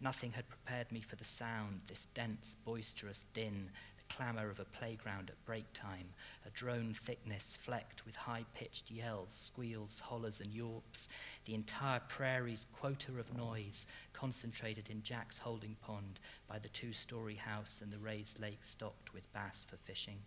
[0.00, 3.70] Nothing had prepared me for the sound, this dense, boisterous din
[4.08, 6.08] clamour of a playground at break time,
[6.46, 11.08] a drone thickness flecked with high pitched yells, squeals, hollers, and yawps,
[11.44, 17.36] the entire prairie's quota of noise concentrated in Jack's holding pond by the two story
[17.36, 20.18] house and the raised lake stocked with bass for fishing.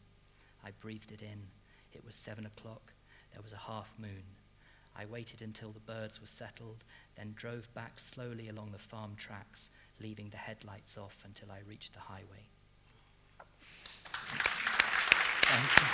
[0.63, 1.47] I breathed it in.
[1.93, 2.93] It was seven o'clock.
[3.33, 4.23] There was a half moon.
[4.95, 6.83] I waited until the birds were settled,
[7.15, 9.69] then drove back slowly along the farm tracks,
[10.01, 12.49] leaving the headlights off until I reached the highway.
[15.49, 15.87] Thank you.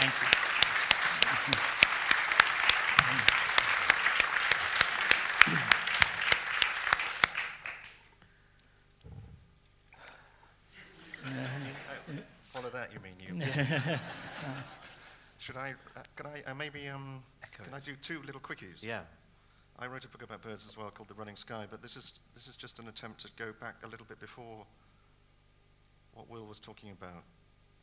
[0.00, 0.34] Thank you.
[12.44, 13.44] Follow that, you mean you?
[15.38, 15.74] Should I?
[15.94, 16.42] Uh, can I?
[16.50, 16.88] Uh, maybe.
[16.88, 17.22] Um,
[17.52, 18.80] can I do two little quickies?
[18.80, 19.00] Yeah.
[19.78, 22.14] I wrote a book about birds as well called The Running Sky, but this is
[22.32, 24.64] this is just an attempt to go back a little bit before
[26.14, 27.22] what Will was talking about,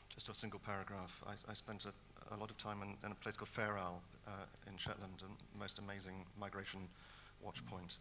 [0.10, 1.22] just a single paragraph.
[1.28, 4.02] I, I spent a, a, lot of time in, in, a place called Fair Isle
[4.28, 4.32] uh,
[4.68, 6.88] in Shetland, a most amazing migration
[7.42, 7.98] watch point.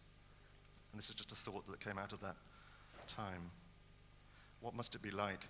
[0.92, 2.36] And this is just a thought that came out of that
[3.06, 3.50] time.
[4.60, 5.40] What must it be like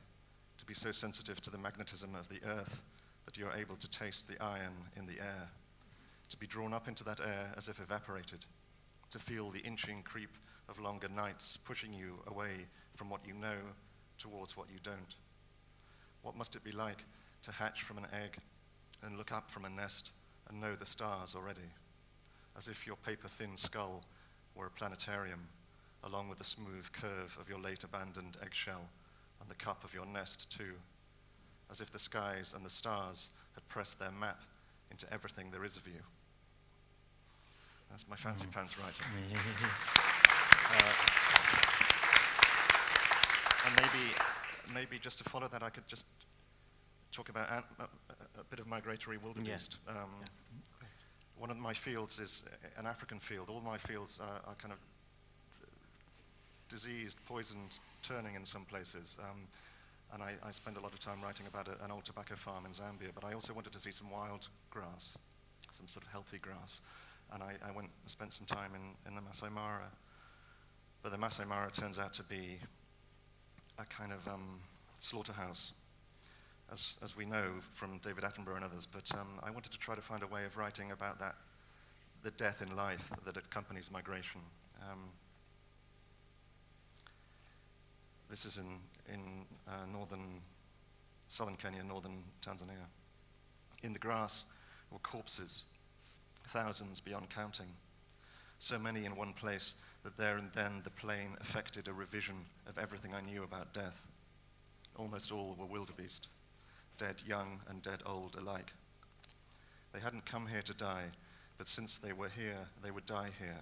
[0.59, 2.83] to be so sensitive to the magnetism of the earth
[3.25, 5.49] that you are able to taste the iron in the air,
[6.29, 8.45] to be drawn up into that air as if evaporated,
[9.11, 10.37] to feel the inching creep
[10.69, 13.57] of longer nights pushing you away from what you know
[14.21, 15.17] towards what you don't?
[16.23, 17.05] What must it be like
[17.43, 18.37] to hatch from an egg
[19.03, 20.11] and look up from a nest
[20.49, 21.71] and know the stars already,
[22.57, 24.03] as if your paper thin skull
[24.55, 25.41] were a planetarium,
[26.05, 28.89] along with the smooth curve of your late abandoned eggshell
[29.41, 30.75] and the cup of your nest, too,
[31.71, 34.43] as if the skies and the stars had pressed their map
[34.91, 36.01] into everything there is of you.
[37.91, 38.53] That's my fancy mm.
[38.53, 39.07] pants writing.
[40.71, 40.93] uh,
[43.67, 44.05] and maybe,
[44.73, 46.07] maybe just to follow that, I could just
[47.13, 49.71] talk about an, a, a, bit of migratory wilderness.
[49.87, 49.93] Yeah.
[49.93, 50.87] Um, yeah.
[51.37, 52.45] One of my fields is
[52.77, 53.49] an African field.
[53.49, 54.79] All my fields are, are kind of
[56.69, 59.19] diseased, poisoned, turning in some places.
[59.21, 59.47] Um,
[60.13, 62.65] and I, I, spend a lot of time writing about a, an old tobacco farm
[62.67, 65.17] in Zambia, but I also wanted to see some wild grass,
[65.73, 66.81] some sort of healthy grass.
[67.33, 69.91] And I, I went, spent some time in, in the Masai Mara.
[71.03, 72.59] But the Masai Mara turns out to be
[73.81, 74.61] a kind of um,
[74.99, 75.73] slaughterhouse,
[76.71, 78.87] as, as we know from David Attenborough and others.
[78.91, 81.37] But um, I wanted to try to find a way of writing about that,
[82.23, 84.41] the death in life that accompanies migration.
[84.83, 84.99] Um,
[88.29, 88.79] this is in,
[89.13, 89.21] in
[89.67, 90.41] uh, northern,
[91.29, 92.87] southern Kenya, northern Tanzania.
[93.83, 94.45] In the grass
[94.91, 95.65] were corpses,
[96.49, 97.69] thousands beyond counting.
[98.59, 102.37] So many in one place that there and then the plain affected a revision
[102.67, 104.07] of everything I knew about death.
[104.97, 106.29] Almost all were wildebeest,
[106.99, 108.73] dead young and dead old alike.
[109.93, 111.07] They hadn't come here to die,
[111.59, 113.61] but since they were here, they would die here.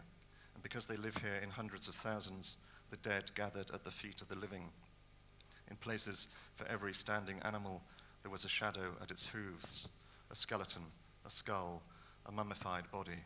[0.55, 2.57] And because they live here in hundreds of thousands,
[2.91, 4.69] the dead gathered at the feet of the living.
[5.71, 7.83] In places for every standing animal,
[8.23, 9.89] there was a shadow at its hooves,
[10.31, 10.83] a skeleton,
[11.27, 11.83] a skull,
[12.27, 13.19] a mummified body,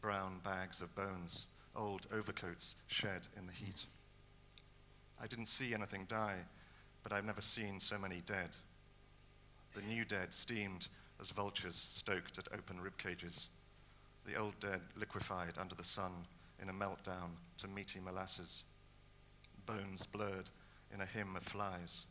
[0.00, 1.46] brown bags of bones
[1.76, 3.84] old overcoats shed in the heat.
[5.22, 6.38] I didn't see anything die,
[7.02, 8.50] but I've never seen so many dead.
[9.74, 10.88] The new dead steamed
[11.20, 13.48] as vultures stoked at open rib cages.
[14.26, 16.12] The old dead liquefied under the sun
[16.60, 18.64] in a meltdown to meaty molasses.
[19.66, 20.50] Bones blurred
[20.92, 22.04] in a hymn of flies.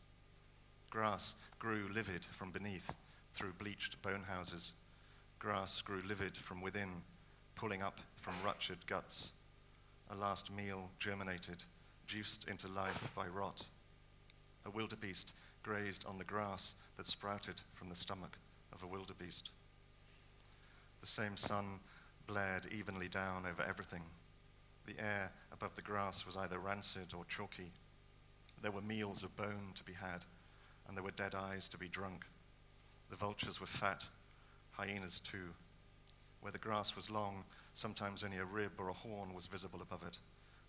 [0.90, 2.92] Grass grew livid from beneath
[3.34, 4.72] through bleached bone houses.
[5.38, 6.90] Grass grew livid from within,
[7.54, 9.30] pulling up from ruptured guts.
[10.10, 11.62] A last meal germinated,
[12.06, 13.64] juiced into life by rot.
[14.66, 18.36] A wildebeest grazed on the grass that sprouted from the stomach
[18.72, 19.50] of a wildebeest.
[21.00, 21.78] The same sun
[22.26, 24.02] blared evenly down over everything.
[24.86, 27.70] The air above the grass was either rancid or chalky.
[28.60, 30.24] There were meals of bone to be had,
[30.88, 32.24] and there were dead eyes to be drunk.
[33.10, 34.04] The vultures were fat,
[34.72, 35.54] hyenas too.
[36.40, 40.02] Where the grass was long, sometimes only a rib or a horn was visible above
[40.02, 40.18] it,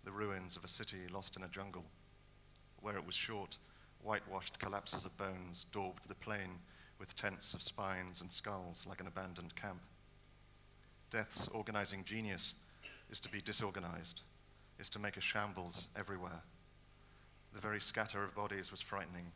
[0.04, 1.86] the ruins of a city lost in a jungle.
[2.82, 3.58] Where it was short,
[4.02, 6.60] whitewashed collapses of bones daubed the plain
[6.99, 9.82] with tents of spines and skulls like an abandoned camp.
[11.10, 12.56] Death's organizing genius
[13.10, 14.22] is to be disorganized,
[14.80, 16.41] is to make a shambles everywhere.
[17.54, 19.32] The very scatter of bodies was frightening.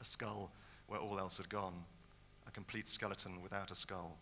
[0.00, 0.50] A skull
[0.88, 1.84] where all else had gone,
[2.46, 4.18] a complete skeleton without a skull,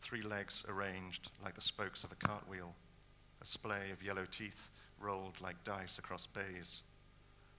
[0.00, 2.74] three legs arranged like the spokes of a cartwheel,
[3.42, 6.82] a splay of yellow teeth rolled like dice across bays,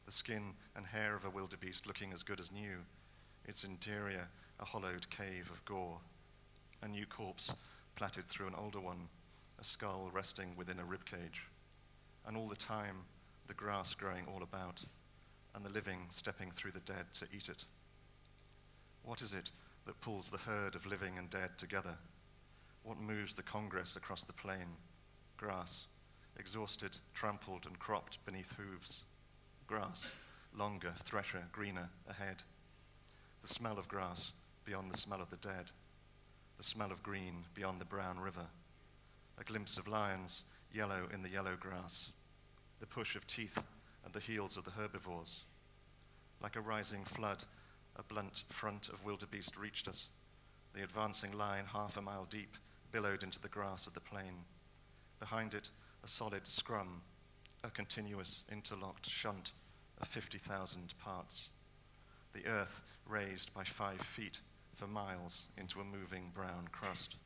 [0.06, 2.78] the skin and hair of a wildebeest looking as good as new,
[3.46, 4.28] its interior
[4.60, 5.98] a hollowed cave of gore,
[6.84, 7.52] a new corpse
[7.96, 9.08] platted through an older one,
[9.60, 11.48] a skull resting within a ribcage,
[12.28, 12.98] and all the time
[13.48, 14.84] the grass growing all about,
[15.56, 17.66] and the living stepping through the dead to eat it.
[19.04, 19.50] What is it
[19.86, 21.98] that pulls the herd of living and dead together?
[22.84, 24.76] What moves the congress across the plain?
[25.38, 25.86] Grass,
[26.38, 29.06] exhausted, trampled, and cropped beneath hooves.
[29.68, 30.12] Grass,
[30.56, 32.44] longer, thresher, greener, ahead.
[33.42, 34.34] The smell of grass
[34.66, 35.72] beyond the smell of the dead.
[36.58, 38.46] The smell of green beyond the brown river.
[39.40, 42.12] A glimpse of lions, yellow in the yellow grass.
[42.80, 43.58] The push of teeth
[44.06, 45.44] at the heels of the herbivores.
[46.42, 47.44] Like a rising flood,
[47.96, 50.10] a blunt front of wildebeest reached us.
[50.74, 52.58] The advancing line, half a mile deep,
[52.92, 54.46] billowed into the grass of the plain.
[55.20, 55.70] Behind it,
[56.04, 57.02] a solid scrum,
[57.64, 59.52] a continuous interlocked shunt
[60.02, 61.50] of 50,000 parts.
[62.34, 64.40] The earth raised by five feet
[64.76, 67.18] for miles into a moving brown crust.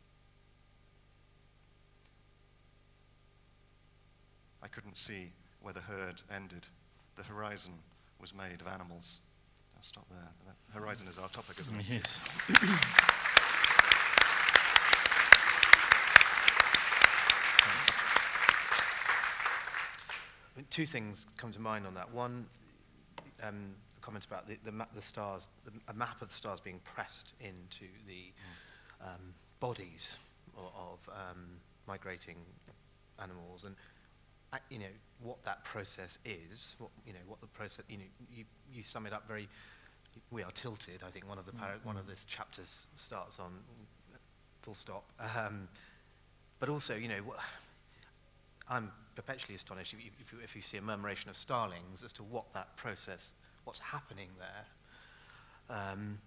[4.62, 6.66] I couldn't see where the herd ended.
[7.16, 7.74] The horizon
[8.20, 9.20] was made of animals.
[9.76, 10.30] I'll stop there.
[10.74, 11.86] The horizon is our topic, isn't it?
[11.90, 13.22] Yes.
[20.70, 22.14] Two things come to mind on that.
[22.14, 22.46] One,
[23.44, 26.62] um, the comment about the, the, ma- the stars, the, a map of the stars
[26.62, 28.32] being pressed into the
[29.02, 30.14] um, bodies
[30.58, 31.46] of, of um,
[31.88, 32.38] migrating
[33.22, 33.76] animals, and
[34.54, 34.86] uh, you know
[35.22, 36.76] what that process is.
[36.80, 37.84] What you know, what the process.
[37.90, 38.04] You know,
[38.34, 39.50] you, you sum it up very.
[40.32, 41.04] We are tilted.
[41.06, 43.52] I think one of the para- one of this chapters starts on
[44.62, 45.04] full stop.
[45.38, 45.68] Um,
[46.60, 47.36] but also, you know, wha-
[48.70, 52.12] I'm perpetually astonished if you, if, you, if you see a murmuration of starlings as
[52.14, 55.78] to what that process, what's happening there.
[55.78, 56.20] Um,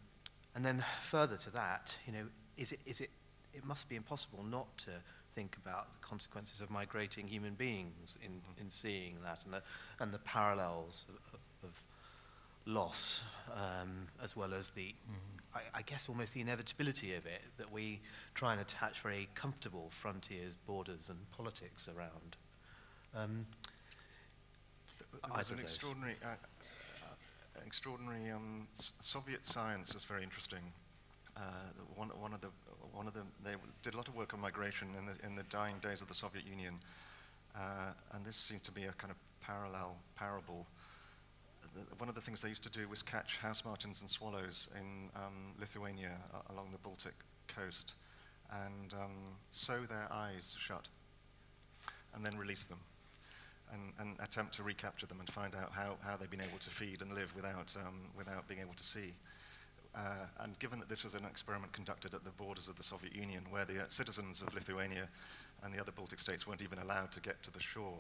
[0.55, 2.25] and then further to that, you know,
[2.57, 3.11] is it, is it,
[3.55, 4.91] it must be impossible not to
[5.35, 9.63] think about the consequences of migrating human beings in, in seeing that and the,
[10.01, 11.71] and the parallels of, of
[12.67, 13.23] loss,
[13.55, 14.95] um, as well as the,
[15.55, 18.01] I, I guess, almost the inevitability of it, that we
[18.35, 22.37] try and attach very comfortable frontiers, borders, and politics around.
[23.15, 23.47] Um,
[25.23, 30.73] There was an extraordinary, uh, uh, extraordinary um, Soviet science was very interesting.
[31.37, 31.41] Uh,
[31.97, 32.49] one, one of the,
[32.93, 35.45] one of the, they did a lot of work on migration in the, in the
[35.45, 36.75] dying days of the Soviet Union,
[37.57, 40.67] uh, and this seemed to be a kind of parallel parable.
[41.99, 45.11] One of the things they used to do was catch house martins and swallows in
[45.17, 47.15] um, Lithuania uh, along the Baltic
[47.47, 47.95] coast,
[48.67, 50.89] and um, sew their eyes shut,
[52.15, 52.79] and then release them
[53.73, 56.71] and, and attempt to recapture them and find out how, how they've been able to
[56.71, 59.13] feed and live without, um, without being able to see.
[59.95, 63.15] Uh, and given that this was an experiment conducted at the borders of the Soviet
[63.15, 65.09] Union, where the uh, citizens of Lithuania
[65.63, 67.99] and the other Baltic states weren't even allowed to get to the shore,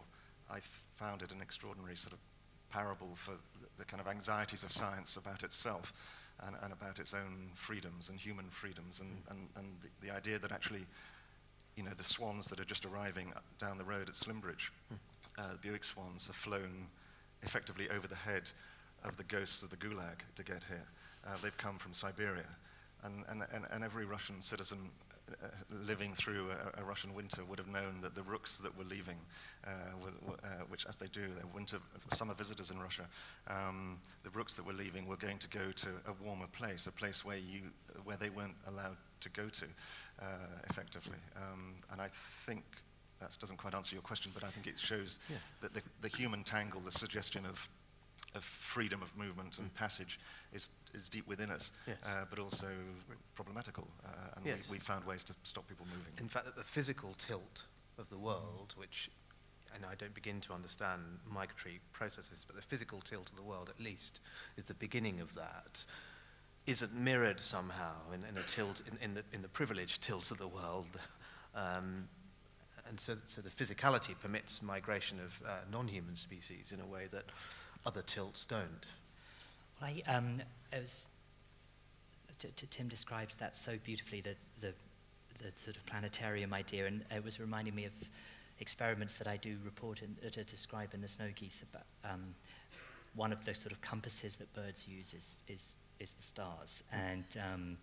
[0.51, 0.65] I th-
[0.97, 2.19] found it an extraordinary sort of
[2.71, 3.33] parable for
[3.79, 5.93] the, kind of anxieties of science about itself
[6.47, 10.39] and, and about its own freedoms and human freedoms, and, and, and the, the idea
[10.39, 10.85] that actually
[11.79, 14.71] you know, the swans that are just arriving down the road at Slimbridge,
[15.39, 16.89] uh, Bewick swans, have flown
[17.45, 18.51] effectively over the head
[19.05, 20.85] of the ghosts of the Gulag to get here.
[21.25, 22.49] Uh, they've come from Siberia.
[23.05, 24.91] And, and, and, every Russian citizen
[25.31, 25.47] uh,
[25.87, 29.19] living through a, a Russian winter would have known that the rooks that were leaving,
[29.65, 29.71] uh,
[30.03, 31.79] were, were, uh, which as they do, they're winter
[32.13, 33.07] summer visitors in Russia,
[33.47, 36.93] um, the rooks that were leaving were going to go to a warmer place, a
[36.93, 37.61] place where, you,
[38.05, 39.67] where they weren't allowed to go to
[40.21, 40.25] uh,
[40.69, 41.19] effectively.
[41.37, 42.65] Um, and I think
[43.21, 45.37] that doesn't quite answer your question, but I think it shows Yeah.
[45.61, 47.69] that the, the human tangle, the suggestion of,
[48.35, 49.75] of freedom of movement and Mm.
[49.75, 50.21] passage
[50.53, 51.97] is, is deep within us, Yes.
[52.05, 52.69] uh, but also
[53.35, 53.89] problematical.
[54.05, 54.69] Uh, and Yes.
[54.71, 56.13] we, we found ways to stop people moving.
[56.19, 57.65] In fact, that the physical tilt
[57.97, 59.11] of the world, which,
[59.75, 63.71] and I don't begin to understand migratory processes, but the physical tilt of the world,
[63.71, 64.21] at least,
[64.57, 65.85] is the beginning of that,
[66.67, 70.37] isn't mirrored somehow in, in a tilt, in, in, the, in the privileged tilt of
[70.37, 71.01] the world.
[71.55, 72.09] Um,
[72.87, 77.25] and so, so the physicality permits migration of uh, non-human species in a way that
[77.87, 78.87] other tilts don't.
[79.81, 81.07] Well, I, um, it was,
[82.39, 84.73] t- t- Tim described that so beautifully, the, the,
[85.39, 87.93] the sort of planetarium idea, and it was reminding me of
[88.61, 91.63] experiments that I do report and uh, to describe in the snow geese.
[91.63, 92.35] About, um,
[93.15, 97.25] one of the sort of compasses that birds use is, is, is the stars, and,
[97.53, 97.77] um,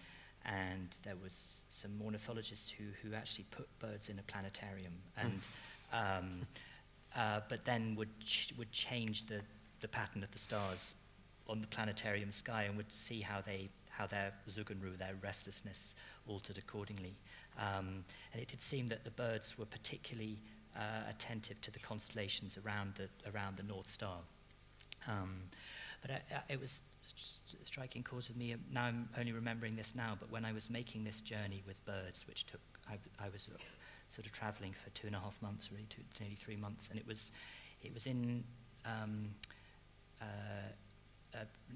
[0.46, 5.40] and there was some ornithologists who, who actually put birds in a planetarium, and
[5.92, 6.42] um,
[7.18, 9.42] uh, but then would ch- would change the,
[9.82, 10.96] the pattern of the stars
[11.48, 15.96] on the planetarium sky and would see how they how their zugunruhe, their restlessness,
[16.28, 17.16] altered accordingly.
[17.58, 18.04] Um,
[18.34, 20.38] and it did seem that the birds were particularly
[20.76, 24.18] uh, attentive to the constellations around the around the North Star.
[25.08, 25.44] Um,
[26.02, 28.56] but I, I, it was s- s- striking cause of me.
[28.72, 32.28] Now I'm only remembering this now, but when I was making this journey with birds,
[32.28, 32.60] which took
[33.20, 33.58] I was uh,
[34.10, 37.00] sort of travelling for two and a half months, really, two, nearly three months, and
[37.00, 37.32] it was
[37.82, 38.44] it was in
[38.86, 39.30] um,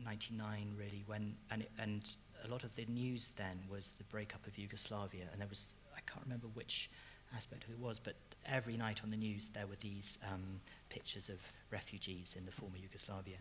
[0.04, 2.02] 99 really when and it, and
[2.46, 6.00] a lot of the news then was the breakup of Yugoslavia, and there was I
[6.12, 6.90] can't remember which
[7.36, 8.16] aspect of it was, but
[8.46, 10.60] every night on the news there were these um,
[10.90, 11.40] pictures of
[11.72, 13.38] refugees in the former Yugoslavia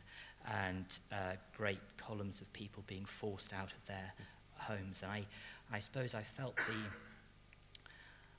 [0.46, 4.12] and uh, great columns of people being forced out of their
[4.57, 5.03] homes.
[5.03, 5.24] And I,
[5.72, 7.82] I suppose I felt the,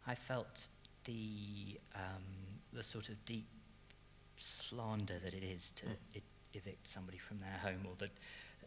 [0.05, 0.68] I felt
[1.05, 2.24] the, um,
[2.72, 3.47] the sort of deep
[4.38, 6.22] slander that it is to Mm.
[6.54, 8.12] Evict somebody from their home, or that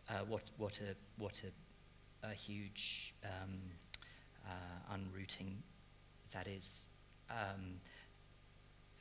[0.08, 3.58] uh, what, what a, what a, a huge um,
[4.46, 5.56] uh, unrooting
[6.32, 6.86] that is,
[7.30, 7.80] um,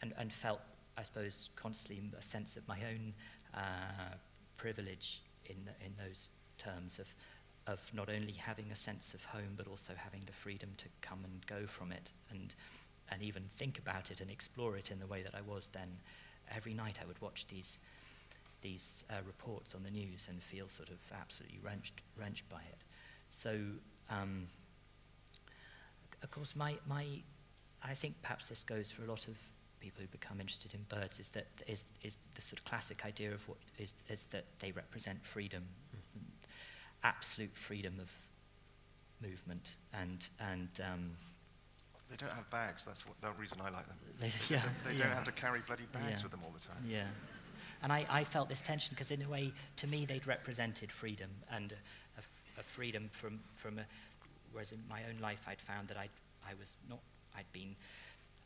[0.01, 0.61] and, and felt,
[0.97, 3.13] I suppose, constantly a sense of my own
[3.53, 4.15] uh,
[4.57, 7.13] privilege in, the, in those terms of,
[7.67, 11.19] of not only having a sense of home, but also having the freedom to come
[11.23, 12.55] and go from it and,
[13.11, 15.89] and even think about it and explore it in the way that I was then.
[16.55, 17.79] Every night I would watch these,
[18.61, 22.77] these uh, reports on the news and feel sort of absolutely wrenched, wrenched by it.
[23.29, 23.57] So,
[24.09, 24.43] um,
[26.23, 27.05] of course, my, my,
[27.83, 29.35] I think perhaps this goes for a lot of
[29.79, 33.31] people who become interested in birds is that is, is the sort of classic idea
[33.33, 35.63] of what is, is that they represent freedom,
[37.03, 38.11] absolute freedom of
[39.27, 41.09] movement, and and um,
[42.09, 42.85] They don't have bags.
[42.85, 43.97] That's what, the reason I like them.
[44.19, 44.99] they, yeah, They yeah.
[45.05, 46.23] don't have to carry bloody bags Yeah.
[46.23, 46.83] with them all the time.
[46.87, 47.05] Yeah.
[47.83, 51.29] And I, I felt this tension because, in a way, to me, they'd represented freedom
[51.51, 51.73] and
[52.57, 53.83] a freedom from, from a.
[54.51, 56.09] Whereas in my own life, I'd found that I,
[56.47, 56.99] I was not.
[57.35, 57.75] I'd been,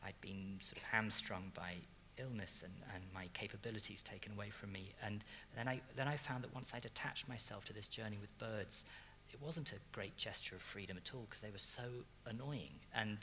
[0.04, 1.74] I'd been sort of hamstrung by
[2.18, 4.92] illness and, and my capabilities taken away from me.
[5.04, 5.24] And
[5.56, 8.84] then I, then I found that once I'd attached myself to this journey with birds,
[9.32, 11.82] it wasn't a great gesture of freedom at all because they were so
[12.26, 12.70] annoying.
[12.94, 13.18] And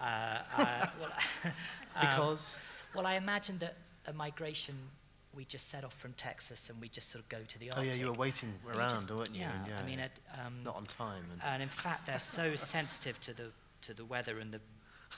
[0.00, 1.12] uh, uh, well,
[1.44, 1.52] um,
[2.00, 2.58] Because?
[2.94, 4.74] well, I imagined that a migration,
[5.34, 7.84] we just set off from Texas and we just sort of go to the Arctic.
[7.84, 9.40] Oh, yeah, you were waiting around, just- weren't you?
[9.42, 11.24] Yeah, And I mean, yeah, um, not on time.
[11.32, 13.50] And and in fact, they're so sensitive to the
[13.82, 14.60] to the weather and the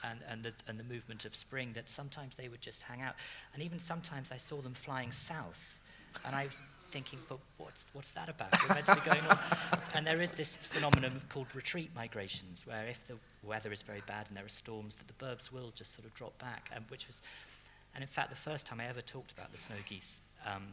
[0.03, 3.15] and, and the and the movement of spring that sometimes they would just hang out.
[3.53, 5.79] And even sometimes I saw them flying south,
[6.25, 6.57] and I was
[6.91, 8.49] thinking, but what's what's that about?
[8.67, 9.37] We're meant to be going on.
[9.95, 14.27] And there is this phenomenon called retreat migrations, where if the weather is very bad
[14.27, 17.07] and there are storms, that the birds will just sort of drop back, and which
[17.07, 17.21] was.
[17.95, 20.63] And in fact, the first time I ever talked about the snow geese um,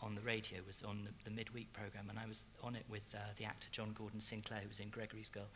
[0.00, 3.02] on the radio was on the, the midweek program, and I was on it with
[3.14, 5.48] uh, the actor John Gordon Sinclair, who was in Gregory's Girl.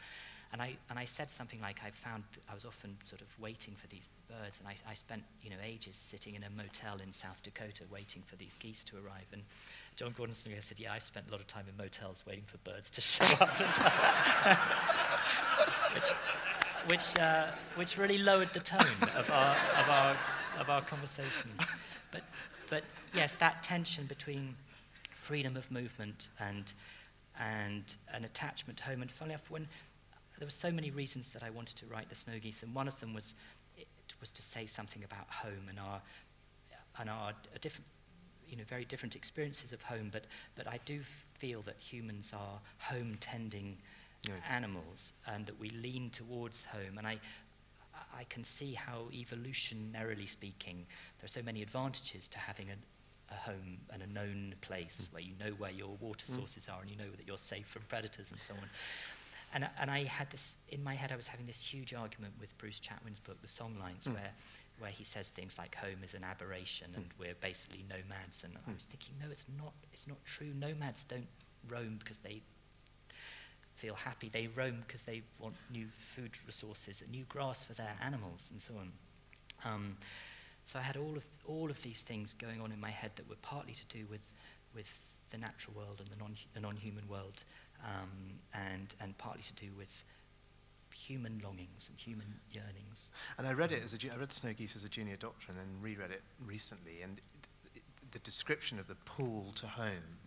[0.53, 3.75] And I, and I said something like I found I was often sort of waiting
[3.75, 7.11] for these birds, and I, I spent you know ages sitting in a motel in
[7.11, 9.25] South Dakota waiting for these geese to arrive.
[9.33, 9.43] And
[9.97, 12.59] John Gordon Sinclair said, "Yeah, I've spent a lot of time in motels waiting for
[12.59, 13.59] birds to show up."
[15.95, 16.11] which,
[16.89, 17.47] which, uh,
[17.77, 18.81] which really lowered the tone
[19.17, 20.17] of our, of our,
[20.59, 21.51] of our conversation.
[22.11, 22.23] But,
[22.69, 22.85] but
[23.15, 24.55] yes, that tension between
[25.11, 26.73] freedom of movement and,
[27.39, 29.03] and an attachment to home.
[29.03, 29.67] And funnily enough, when
[30.39, 32.89] there were so many reasons that I wanted to write the snow geese, and one
[32.89, 33.35] of them was,
[33.77, 33.87] it
[34.21, 36.01] was to say something about home and our,
[36.99, 37.87] and our different,
[38.49, 40.11] you know, very different experiences of home.
[40.13, 40.25] But,
[40.57, 41.01] but I do
[41.39, 43.79] feel that humans are home tending
[44.49, 46.99] animals and that we lean towards home.
[46.99, 47.19] And I,
[48.15, 50.87] I can see how, evolutionarily speaking,
[51.19, 55.13] there are so many advantages to having a, a home and a known place Mm.
[55.15, 57.83] where you know where your water sources are and you know that you're safe from
[57.89, 58.69] predators and so on.
[59.55, 62.35] And, I- and I had this, in my head, I was having this huge argument
[62.41, 64.15] with Bruce Chatwin's book, The Songlines, Mm.
[64.15, 64.33] where,
[64.79, 68.45] where he says things like home is an aberration and we're basically nomads.
[68.45, 70.53] And I was thinking, no, it's not, it's not true.
[70.55, 71.29] Nomads don't
[71.69, 72.43] roam because they
[73.83, 74.29] feel happy.
[74.29, 78.63] They roam because they want new food resources, and new grass for their animals, and
[78.63, 78.93] so on.
[79.65, 79.97] Um,
[80.65, 83.29] so I had all of all of these things going on in my head that
[83.29, 84.21] were partly to do with
[84.73, 84.91] with
[85.31, 87.43] the natural world and the non the non-human world,
[87.85, 90.05] um, and and partly to do with
[90.95, 93.11] human longings and human yearnings.
[93.37, 95.47] And I read it as a, I read the Snow Geese as a junior doctor
[95.49, 97.21] and then reread it recently, and
[98.13, 100.21] the description of the pull to home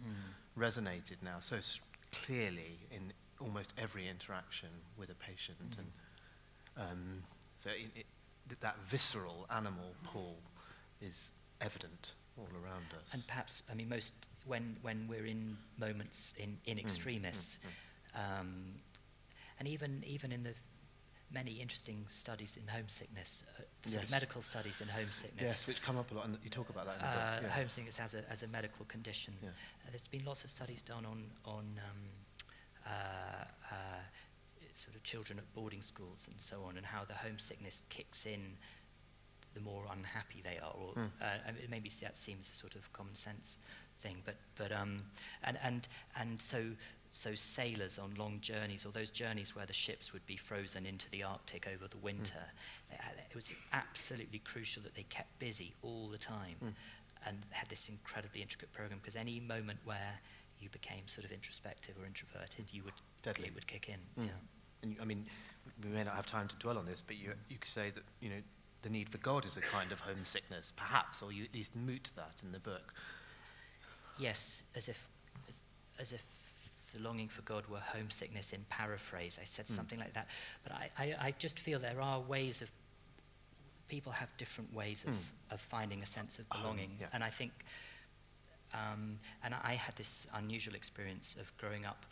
[0.58, 1.58] resonated now so
[2.12, 3.14] clearly in
[3.46, 5.92] almost every interaction with a patient, and
[6.78, 7.24] um,
[7.58, 7.92] so it,
[8.50, 10.38] it, that visceral animal pull
[11.02, 11.32] is
[11.62, 13.14] evident all around us.
[13.14, 14.14] And perhaps, I mean, most
[14.46, 17.60] when when we're in moments in in extremis,
[18.16, 18.74] um,
[19.60, 20.54] and even even in the
[21.32, 24.04] many interesting studies in homesickness, uh, sort Yes.
[24.04, 25.42] of medical studies in homesickness.
[25.50, 27.44] yes, which come up a lot, and you talk about that in the Uh, book.
[27.44, 27.50] yeah.
[27.60, 29.34] homesickness as a, as a medical condition.
[29.42, 29.50] Yeah.
[29.50, 32.02] Uh, there's been lots of studies done on, on um,
[34.74, 38.58] sort of children at boarding schools and so on, and how the homesickness kicks in
[39.54, 40.72] the more unhappy they are.
[40.74, 41.06] Or, Hmm.
[41.22, 43.58] uh, maybe that seems a sort of common sense
[44.00, 45.06] thing, but, but um,
[45.44, 46.72] and, and, and so,
[47.12, 51.10] so sailors on long journeys, or those journeys where the ships would be frozen into
[51.10, 52.44] the Arctic over the winter,
[52.90, 56.74] had- it was absolutely crucial that they kept busy all the time Mm.
[57.28, 60.20] and had this incredibly intricate program because any moment where
[60.66, 63.48] you became sort of introspective or introverted, you would Deadly.
[63.48, 64.00] it would kick in.
[64.22, 64.26] Mm.
[64.28, 64.32] Yeah.
[64.82, 65.24] And you- I mean,
[65.84, 68.04] we may not have time to dwell on this, but you, you could say that,
[68.20, 68.42] you know,
[68.82, 72.12] the need for God is a kind of homesickness, perhaps, or you at least moot
[72.16, 72.94] that in the book.
[74.18, 75.08] Yes, as if
[75.48, 75.56] as,
[76.00, 76.24] as if
[76.94, 79.38] the longing for God were homesickness in paraphrase.
[79.42, 79.76] I said Mm.
[79.76, 80.28] something like that.
[80.64, 82.72] But I, I, I just feel there are ways of
[83.88, 85.54] people have different ways of, Mm.
[85.56, 86.98] of finding a sense of Home, belonging.
[87.00, 87.08] yeah.
[87.14, 87.52] And I think
[88.76, 92.06] um, and I had this unusual experience of growing up,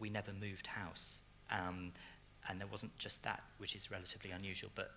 [0.00, 1.22] we never moved house.
[1.50, 1.92] Um,
[2.48, 4.92] and there wasn't just that, which is relatively unusual, but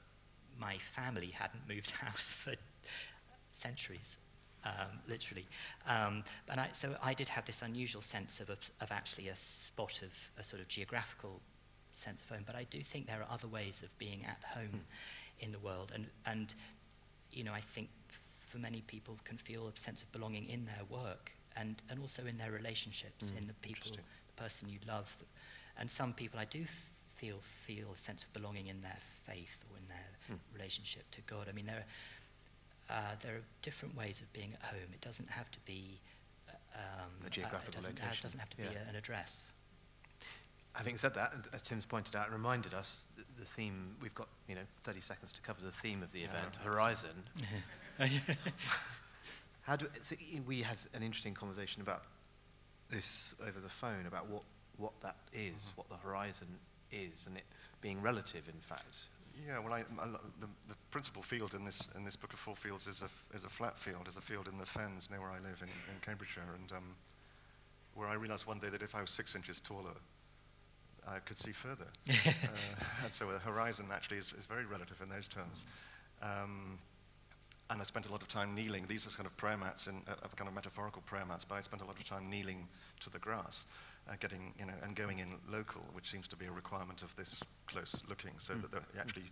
[0.60, 2.54] my family hadn't moved house for
[3.52, 4.18] centuries,
[4.66, 5.48] um, literally.
[5.88, 9.36] Um, and I, so I did have this unusual sense of, a, of actually a
[9.36, 11.40] spot of a sort of geographical
[11.94, 12.44] sense of home.
[12.46, 14.82] But I do think there are other ways of being at home
[15.40, 15.92] in the world.
[15.94, 16.54] And, and,
[17.32, 17.90] you know, I think
[18.52, 22.26] for many people can feel a sense of belonging in their work and, and also
[22.26, 25.16] in their relationships, Mm, in the people, the person you love.
[25.78, 26.66] And some people I do
[27.16, 30.40] feel feel a sense of belonging in their faith or in their Mm.
[30.54, 31.48] relationship to God.
[31.50, 31.86] I mean, there
[32.90, 34.90] are, uh, there are different ways of being at home.
[34.94, 36.00] It doesn't have to be
[36.50, 38.96] uh, um, A uh, geographical it doesn't, Have, location, doesn't have to be a, an
[38.96, 39.44] address.
[40.74, 44.56] Having said that, and as Tim's pointed out, reminded us the theme, we've got, you
[44.56, 46.56] know, 30 seconds to cover the theme of the Yeah, event.
[46.58, 47.24] Horizon.
[49.62, 50.16] How do, so
[50.48, 52.04] we had an interesting conversation about
[52.90, 54.44] this over the phone, about what,
[54.78, 55.76] what that is, Mm-hmm.
[55.76, 56.48] what the horizon
[56.92, 57.44] is, and it
[57.82, 59.06] being relative, in fact.
[59.48, 60.08] Yeah, well, I, I,
[60.40, 63.46] the, the principal field in this, in this book of four fields is a, is
[63.46, 66.00] a flat field, is a field in the fens near where I live in, in
[66.02, 66.96] Cambridgeshire, and um,
[67.96, 69.96] where I realised one day that if I was six inches taller,
[71.08, 71.88] I could see further.
[72.10, 72.32] uh,
[73.04, 75.66] and so the horizon actually is, is very relative in those terms.
[76.22, 76.78] Um,
[77.72, 78.86] and I spent a lot of time kneeling.
[78.88, 81.62] These are kind of prayer mats, in, uh, kind of metaphorical prayer mats, but I
[81.62, 82.68] spent a lot of time kneeling
[83.00, 83.66] to the grass,
[84.10, 87.16] uh, getting, you know, and going in local, which seems to be a requirement of
[87.16, 88.62] this close looking, so Mm.
[88.62, 89.30] that they're actually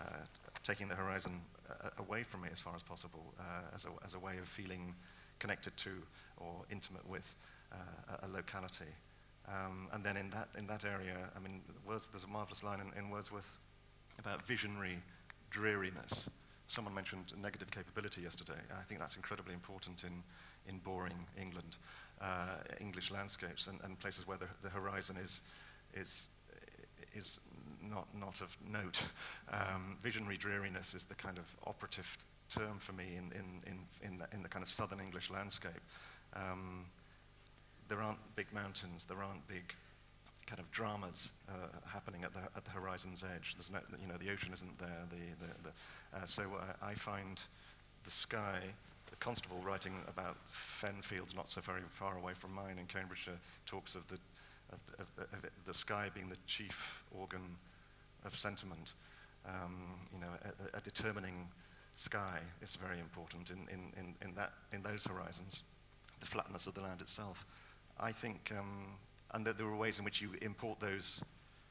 [0.00, 0.24] uh,
[0.62, 4.14] taking the horizon uh, away from me as far as possible, uh, as, a, as
[4.14, 4.94] a way of feeling
[5.40, 5.90] connected to
[6.36, 7.34] or intimate with
[7.72, 7.76] uh,
[8.22, 8.92] a, a locality.
[9.48, 12.80] Um, and then in that, in that area, I mean, Words, there's a marvelous line
[12.80, 13.58] in, in Wordsworth
[14.18, 14.98] about visionary
[15.50, 16.28] dreariness.
[16.68, 18.58] Someone mentioned negative capability yesterday.
[18.78, 20.22] I think that's incredibly important in,
[20.66, 21.76] in boring England,
[22.20, 25.42] uh, English landscapes and, and places where the, the horizon is,
[25.92, 26.30] is,
[27.14, 27.40] is
[27.82, 29.02] not, not of note.
[29.52, 32.16] Um, visionary dreariness is the kind of operative
[32.48, 35.82] term for me in, in, in, in, the, in the kind of southern English landscape.
[36.34, 36.86] Um,
[37.88, 39.74] there aren't big mountains, there aren't big
[40.46, 41.52] kind of dramas uh,
[41.86, 43.54] happening at the, at the horizon's edge.
[43.56, 45.04] There's no, you know, the ocean isn't there.
[45.10, 47.42] The, the, the, uh, so uh, I find
[48.04, 48.60] the sky,
[49.10, 53.38] the constable writing about fen fields not so very far away from mine in Cambridgeshire
[53.66, 54.18] talks of the,
[54.72, 57.56] of, of, of, the sky being the chief organ
[58.24, 58.92] of sentiment.
[59.46, 59.76] Um,
[60.12, 60.28] you know,
[60.72, 61.46] a, a, determining
[61.94, 65.64] sky is very important in, in, in, in, that, in those horizons,
[66.20, 67.44] the flatness of the land itself.
[68.00, 68.96] I think, um,
[69.34, 71.22] and that there are ways in which you import those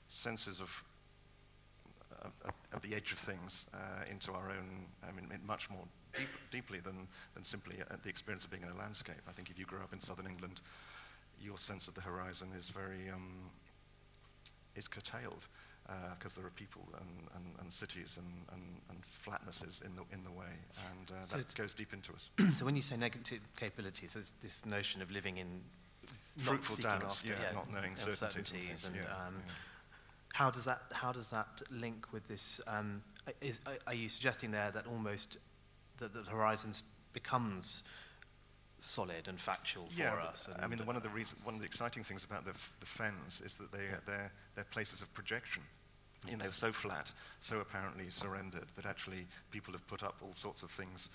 [0.09, 0.83] senses of,
[2.21, 2.31] of,
[2.73, 3.77] of the edge of things uh,
[4.11, 5.85] into our own, I mean, much more
[6.15, 9.21] deep, deeply than, than simply uh, the experience of being in a landscape.
[9.27, 10.59] I think if you grow up in southern England,
[11.41, 13.49] your sense of the horizon is very, um,
[14.75, 15.47] is curtailed
[16.13, 20.01] because uh, there are people and, and, and cities and, and, and, flatnesses in the,
[20.13, 20.55] in the way,
[20.89, 22.29] and uh, so that goes deep into us.
[22.57, 25.61] so when you say negative capabilities, there's this notion of living in
[26.37, 28.85] fruitful doubts, after, yeah, yeah, not knowing certainties.
[28.85, 29.53] And, yeah, um, yeah.
[30.33, 32.59] How does that how does that link with this?
[32.67, 33.03] Um,
[33.41, 35.37] is, are you suggesting there that almost
[35.97, 37.83] that the horizons becomes
[38.81, 40.49] solid and factual for yeah, us?
[40.59, 43.41] I mean, one of the reason, one of the exciting things about the, the fens
[43.45, 43.97] is that they, yeah.
[44.05, 45.61] they're, they're places of projection.
[46.29, 47.11] You know, so flat,
[47.41, 51.09] so apparently surrendered that actually people have put up all sorts of things,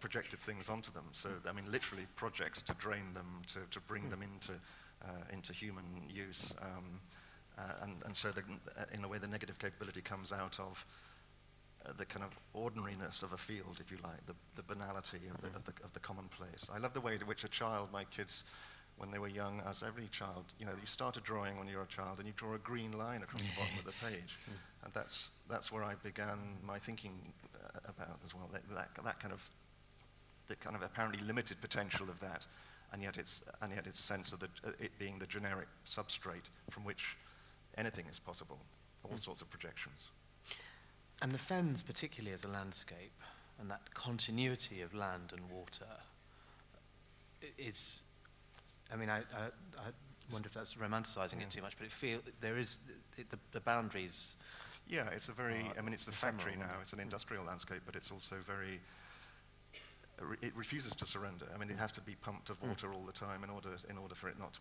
[0.00, 1.04] projected things onto them.
[1.12, 4.52] So, I mean, literally projects to drain them, to, to bring them into,
[5.02, 6.54] uh, into human use.
[6.62, 7.00] Um,
[7.58, 8.42] uh, and, and so, the,
[8.78, 10.86] uh, in a way, the negative capability comes out of
[11.84, 15.40] uh, the kind of ordinariness of a field, if you like, the, the banality of
[15.40, 16.70] the, of, the, of the commonplace.
[16.72, 18.44] I love the way in which a child, my kids,
[18.96, 21.82] when they were young, as every child, you know, you start a drawing when you're
[21.82, 24.36] a child and you draw a green line across the bottom of the page.
[24.84, 27.12] And that's, that's where I began my thinking
[27.51, 27.51] uh,
[27.84, 29.48] about as well, that, that, that kind of,
[30.48, 32.46] the kind of apparently limited potential of that,
[32.92, 36.50] and yet its, and yet its sense of the, uh, it being the generic substrate
[36.70, 37.16] from which
[37.78, 38.58] anything is possible,
[39.04, 39.18] all mm.
[39.18, 40.08] sorts of projections.
[41.22, 43.12] And the Fens, particularly as a landscape,
[43.60, 45.86] and that continuity of land and water,
[47.58, 48.02] is,
[48.92, 49.46] I mean, I, I,
[49.78, 49.90] I
[50.32, 51.44] wonder if that's romanticizing yeah.
[51.44, 52.78] it too much, but it feel there is
[53.16, 54.36] it, the, the boundaries.
[54.88, 55.64] Yeah, it's a very.
[55.78, 56.74] I mean, it's the factory now.
[56.80, 58.80] It's an industrial landscape, but it's also very.
[60.40, 61.46] It refuses to surrender.
[61.52, 62.68] I mean, it has to be pumped of hmm.
[62.68, 62.94] water mm.
[62.94, 64.60] all the time in order in order for it not to,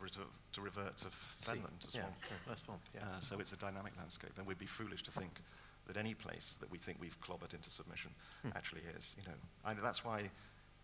[0.54, 1.08] to revert to
[1.42, 2.16] fenland, to swamp.
[2.48, 2.82] Yeah, swamp.
[2.96, 3.02] Yeah.
[3.02, 5.42] Uh, so it's a dynamic landscape, and we'd be foolish to think
[5.88, 8.12] that any place that we think we've clobbered into submission
[8.42, 8.50] hmm.
[8.56, 9.16] actually is.
[9.18, 10.30] You know, I, that's why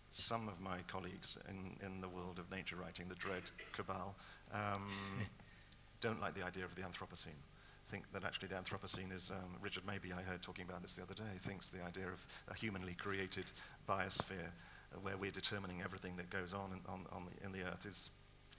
[0.10, 4.16] some of my colleagues in, in the world of nature writing, the dread cabal,
[4.54, 4.90] um,
[6.02, 7.40] don't like the idea of the Anthropocene.
[7.88, 11.04] Think that actually the Anthropocene is, um, Richard Mabey, I heard talking about this the
[11.04, 13.46] other day, thinks the idea of a humanly created
[13.88, 14.52] biosphere
[14.94, 17.86] uh, where we're determining everything that goes on in, on, on the, in the earth
[17.86, 18.10] is,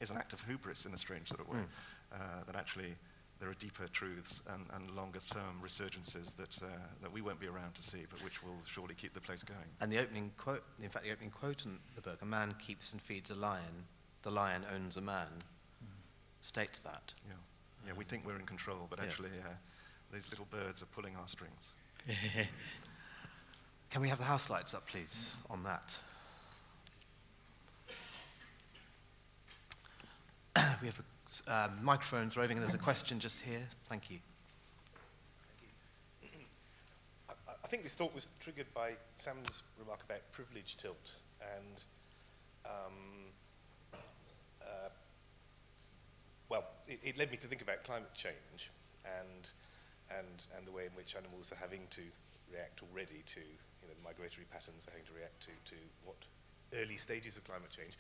[0.01, 1.59] is an act of hubris in a strange sort of way.
[1.59, 1.67] Mm.
[2.11, 2.95] Uh, that actually
[3.39, 6.67] there are deeper truths and, and longer term resurgences that, uh,
[7.03, 9.69] that we won't be around to see, but which will surely keep the place going.
[9.83, 12.93] And the opening quote, in fact, the opening quote in the book, a man keeps
[12.93, 13.85] and feeds a lion,
[14.23, 15.29] the lion owns a man,
[15.85, 15.89] mm.
[16.41, 17.13] states that.
[17.29, 17.35] Yeah.
[17.89, 19.49] Yeah, we think we're in control, but actually uh,
[20.13, 21.73] these little birds are pulling our strings.
[23.91, 25.97] Can we have the house lights up, please, on that?
[30.83, 31.05] we have a
[31.65, 33.63] um, microphones roving, and there's a question just here.
[33.87, 34.19] Thank you.
[37.65, 41.83] I think this thought was triggered by Sam's remark about privilege tilt and
[42.65, 42.93] um,
[44.63, 44.89] uh,
[46.49, 48.71] well, it, it, led me to think about climate change
[49.05, 49.51] and,
[50.11, 52.03] and, and the way in which animals are having to
[52.51, 56.17] react already to, you know, the migratory patterns are having to react to, to what
[56.81, 57.97] early stages of climate change.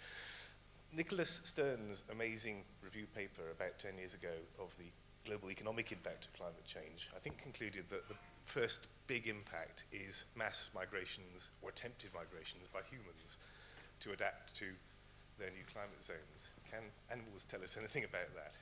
[0.96, 4.88] Nicholas Stern's amazing review paper about 10 years ago of the
[5.28, 8.14] global economic impact of climate change, I think concluded that the
[8.44, 13.36] first big impact is mass migrations or attempted migrations by humans
[14.00, 14.66] to adapt to
[15.38, 16.50] their new climate zones.
[16.70, 16.80] Can
[17.12, 18.56] animals tell us anything about that?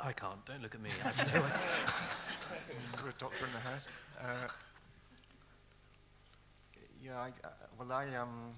[0.00, 0.44] I can't.
[0.44, 0.90] Don't look at me.
[2.84, 3.88] Is there a doctor in the house?
[4.20, 4.48] Uh,
[7.02, 8.54] yeah, I, uh, well, I, um,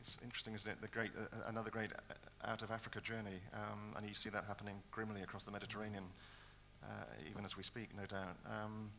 [0.00, 0.80] it's interesting, isn't it?
[0.80, 4.30] The great, uh, uh another great uh, out of Africa journey, um, and you see
[4.30, 6.04] that happening grimly across the Mediterranean,
[6.82, 6.86] uh,
[7.28, 8.36] even as we speak, no doubt.
[8.46, 8.90] Um,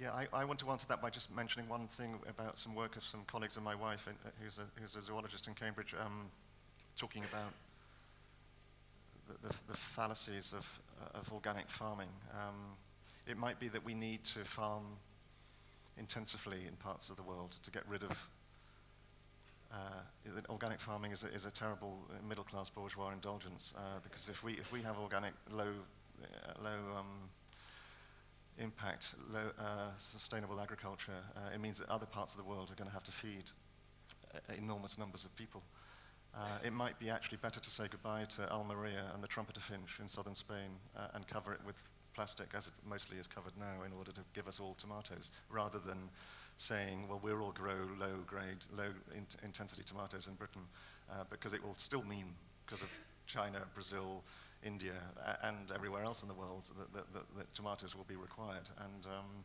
[0.00, 2.96] yeah, I, I, want to answer that by just mentioning one thing about some work
[2.96, 6.28] of some colleagues of my wife, in, who's, a, who's, a, zoologist in Cambridge, um,
[6.96, 7.52] talking about
[9.28, 10.66] the, the, the fallacies of,
[11.14, 12.08] of organic farming.
[12.32, 12.54] Um,
[13.26, 14.84] it might be that we need to farm
[15.98, 18.28] intensively in parts of the world to get rid of
[19.72, 19.76] uh,
[20.48, 24.52] organic farming is a, is a terrible middle class bourgeois indulgence uh, because if we
[24.52, 25.72] if we have organic low
[26.22, 27.28] uh, low um,
[28.58, 32.74] impact low uh, sustainable agriculture uh, it means that other parts of the world are
[32.74, 33.50] going to have to feed
[34.34, 35.62] uh, enormous numbers of people.
[36.36, 39.98] Uh, it might be actually better to say goodbye to Almeria and the trumpeter finch
[40.00, 43.84] in southern Spain uh, and cover it with plastic, as it mostly is covered now,
[43.86, 45.96] in order to give us all tomatoes, rather than
[46.58, 50.62] saying, well, we'll all grow low grade, low in intensity tomatoes in Britain,
[51.10, 52.26] uh, because it will still mean,
[52.64, 52.88] because of
[53.26, 54.22] China, Brazil,
[54.62, 54.94] India,
[55.42, 58.68] and everywhere else in the world, that, that, that, that tomatoes will be required.
[58.78, 59.44] And um,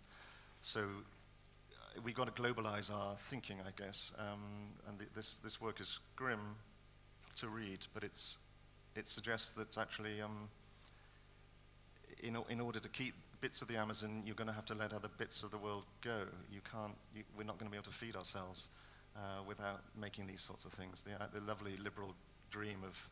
[0.62, 4.14] so uh, we've got to globalize our thinking, I guess.
[4.18, 6.56] Um, and the, this, this work is grim
[7.42, 8.38] to read, but it's,
[8.96, 10.48] it suggests that actually, um,
[12.22, 14.94] in, in order to keep bits of the Amazon, you're going to have to let
[14.94, 16.22] other bits of the world go.
[16.52, 18.70] You can't, you, we're not going to be able to feed ourselves
[19.16, 21.02] uh, without making these sorts of things.
[21.02, 22.14] The, uh, the lovely liberal
[22.52, 23.10] dream of,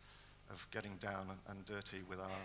[0.51, 2.41] of getting down and, dirty with our,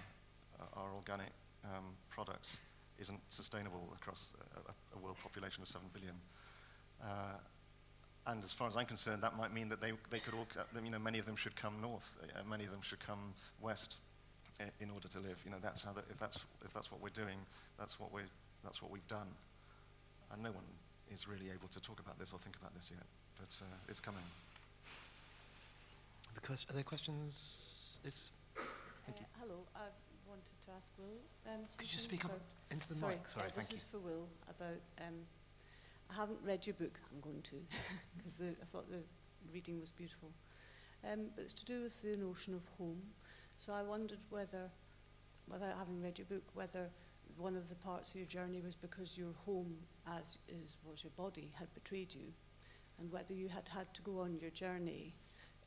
[0.60, 1.30] uh, our organic
[1.64, 2.60] um, products
[2.98, 6.14] isn't sustainable across a, a, world population of 7 billion.
[8.26, 10.46] Uh, and as far as I'm concerned, that might mean that they, they could all,
[10.82, 13.96] you know, many of them should come north, uh, many of them should come west
[14.80, 15.40] in order to live.
[15.44, 17.38] You know, that's how the, if, that's, if that's what we're doing,
[17.78, 18.22] that's what, we
[18.62, 19.26] that's what we've done.
[20.32, 20.64] And no one
[21.12, 23.04] is really able to talk about this or think about this yet,
[23.38, 24.22] but uh, it's coming.
[26.34, 27.98] Because, are there questions?
[28.04, 28.62] It's, uh,
[29.40, 29.86] hello, I
[30.28, 31.52] wanted to ask Will.
[31.52, 32.32] Um, Could you speak up
[32.70, 33.28] into the sorry, mic?
[33.28, 33.76] Sorry, uh, thank this you.
[33.76, 34.80] is for Will about.
[35.00, 35.14] Um,
[36.10, 36.98] I haven't read your book.
[37.12, 37.56] I'm going to,
[38.16, 39.02] because I thought the
[39.52, 40.30] reading was beautiful.
[41.10, 43.02] Um, but it's to do with the notion of home.
[43.58, 44.70] So I wondered whether,
[45.48, 46.90] without having read your book, whether
[47.38, 49.74] one of the parts of your journey was because your home,
[50.06, 52.32] as is was your body, had betrayed you,
[52.98, 55.14] and whether you had had to go on your journey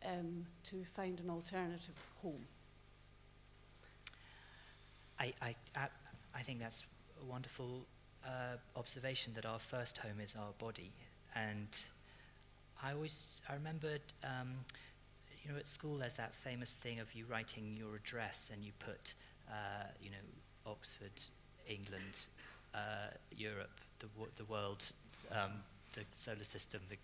[0.06, 2.46] um, to find an alternative home.
[5.20, 5.88] I, I, I,
[6.36, 6.86] I think that's
[7.22, 7.86] a wonderful
[8.26, 10.92] uh, observation that our first home is our body.
[11.36, 11.68] And
[12.84, 14.54] I always, I remembered, um,
[15.44, 18.72] you know, at school there's that famous thing of you writing your address and you
[18.80, 19.16] put,
[19.50, 21.12] uh, you know, Oxford,
[21.68, 22.30] England,
[22.74, 24.92] uh, Europe, the, the world,
[25.32, 25.52] um,
[25.94, 26.82] the solar system.
[26.90, 26.98] The,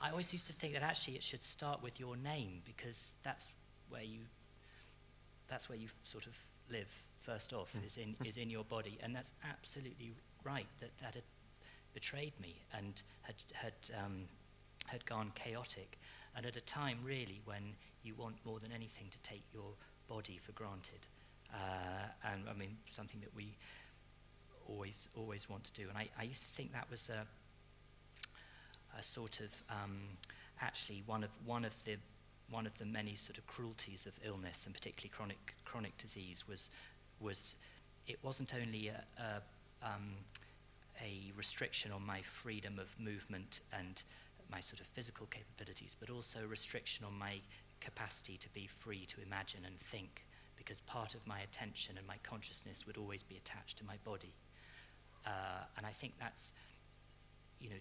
[0.00, 3.50] I always used to think that actually it should start with your name because that's
[3.90, 4.20] where you,
[5.48, 6.36] that's where you sort of
[6.70, 6.88] live
[7.24, 7.86] first off mm.
[7.86, 10.12] is in is in your body, and that's absolutely
[10.44, 10.66] right.
[10.80, 11.24] That that had
[11.92, 13.74] betrayed me and had had
[14.04, 14.24] um,
[14.86, 15.98] had gone chaotic,
[16.36, 19.72] and at a time really when you want more than anything to take your
[20.08, 21.06] body for granted,
[21.52, 23.56] uh, and I mean something that we
[24.68, 25.88] always always want to do.
[25.88, 27.26] And I, I used to think that was a
[28.98, 29.98] a sort of um,
[30.60, 31.96] actually one of one of the
[32.50, 36.70] one of the many sort of cruelties of illness and particularly chronic chronic disease was
[37.20, 37.56] was
[38.06, 39.40] it wasn't only a, a,
[39.84, 40.14] um,
[41.00, 44.02] a restriction on my freedom of movement and
[44.50, 47.40] my sort of physical capabilities, but also restriction on my
[47.80, 50.24] capacity to be free to imagine and think,
[50.56, 54.32] because part of my attention and my consciousness would always be attached to my body.
[55.26, 56.52] Uh, and I think that's,
[57.58, 57.76] you know,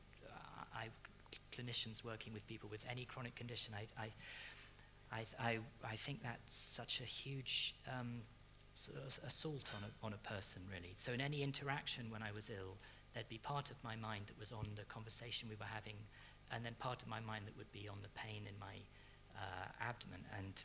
[0.73, 0.87] I,
[1.51, 4.07] clinicians working with people with any chronic condition, I, I,
[5.11, 8.21] I, I, I think that's such a huge um,
[9.25, 10.95] assault on a, on a person, really.
[10.97, 12.77] So in any interaction when I was ill,
[13.13, 15.95] there'd be part of my mind that was on the conversation we were having,
[16.51, 18.75] and then part of my mind that would be on the pain in my
[19.35, 20.21] uh, abdomen.
[20.37, 20.63] And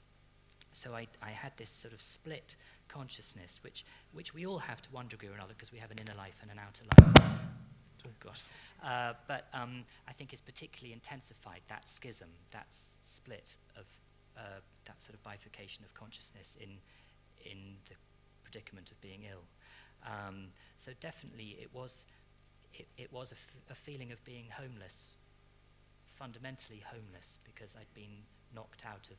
[0.72, 2.56] so I, I had this sort of split
[2.88, 5.98] consciousness, which, which we all have to one degree or another, because we have an
[5.98, 7.30] inner life and an outer life.
[8.06, 8.42] Oh, gosh.
[8.82, 13.84] Uh, but um, I think it's particularly intensified that schism, that split of
[14.36, 16.78] uh, that sort of bifurcation of consciousness in
[17.44, 17.94] in the
[18.42, 19.44] predicament of being ill.
[20.06, 22.06] Um, so definitely it was,
[22.74, 25.16] it, it was a, f- a feeling of being homeless,
[26.16, 28.22] fundamentally homeless, because I'd been
[28.54, 29.16] knocked out of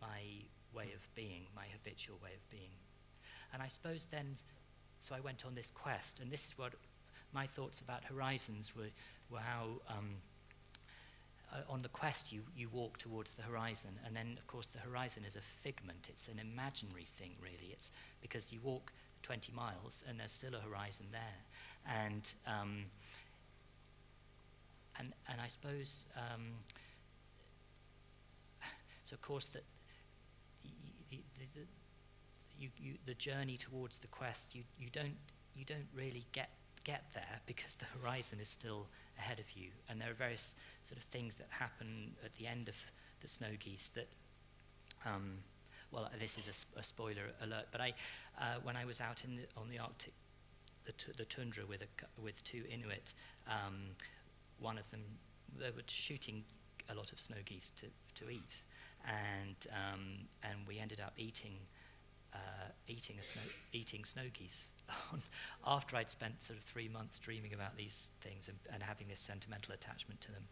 [0.00, 0.20] my
[0.74, 2.72] way of being, my habitual way of being.
[3.52, 4.36] And I suppose then,
[5.00, 6.72] so I went on this quest, and this is what
[7.32, 8.90] my thoughts about horizons were,
[9.30, 10.16] were how um,
[11.52, 14.78] uh, on the quest, you, you walk towards the horizon, and then, of course, the
[14.78, 16.08] horizon is a figment.
[16.08, 17.72] It's an imaginary thing, really.
[17.72, 17.90] It's
[18.20, 18.92] because you walk
[19.22, 22.00] 20 miles, and there's still a horizon there.
[22.04, 22.84] And, um,
[24.98, 26.52] and, and I suppose, um,
[29.04, 29.64] so of course, that
[31.10, 31.18] the,
[32.58, 35.16] you, you, the journey towards the quest, you, you, don't,
[35.54, 36.50] you don't really get,
[36.84, 38.86] get there because the horizon is still
[39.18, 39.68] ahead of you.
[39.88, 42.76] And there are various sort of things that happen at the end of
[43.20, 44.08] the snow geese that,
[45.06, 45.38] um,
[45.90, 47.94] well, this is a, a, spoiler alert, but I,
[48.40, 50.12] uh, when I was out in the, on the Arctic,
[50.84, 53.14] the, t- the tundra with, a, with two Inuit,
[53.46, 53.74] um,
[54.58, 55.02] one of them,
[55.58, 56.44] they were shooting
[56.88, 57.86] a lot of snow geese to,
[58.24, 58.62] to eat.
[59.06, 60.00] And, um,
[60.42, 61.54] and we ended up eating,
[62.32, 63.42] uh, eating, a snow,
[63.72, 64.70] eating snow geese
[65.66, 69.20] after I'd spent sort of three months dreaming about these things and, and having this
[69.20, 70.44] sentimental attachment to them.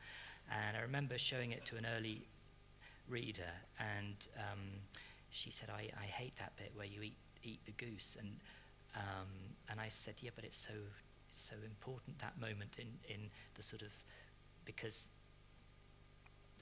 [0.51, 2.23] And I remember showing it to an early
[3.09, 4.61] reader, and um,
[5.31, 8.17] she said, I, I hate that bit where you eat, eat the goose.
[8.19, 8.31] And,
[8.97, 9.29] um,
[9.69, 10.73] and I said, yeah, but it's so,
[11.29, 13.93] it's so important, that moment in, in the sort of,
[14.65, 15.09] because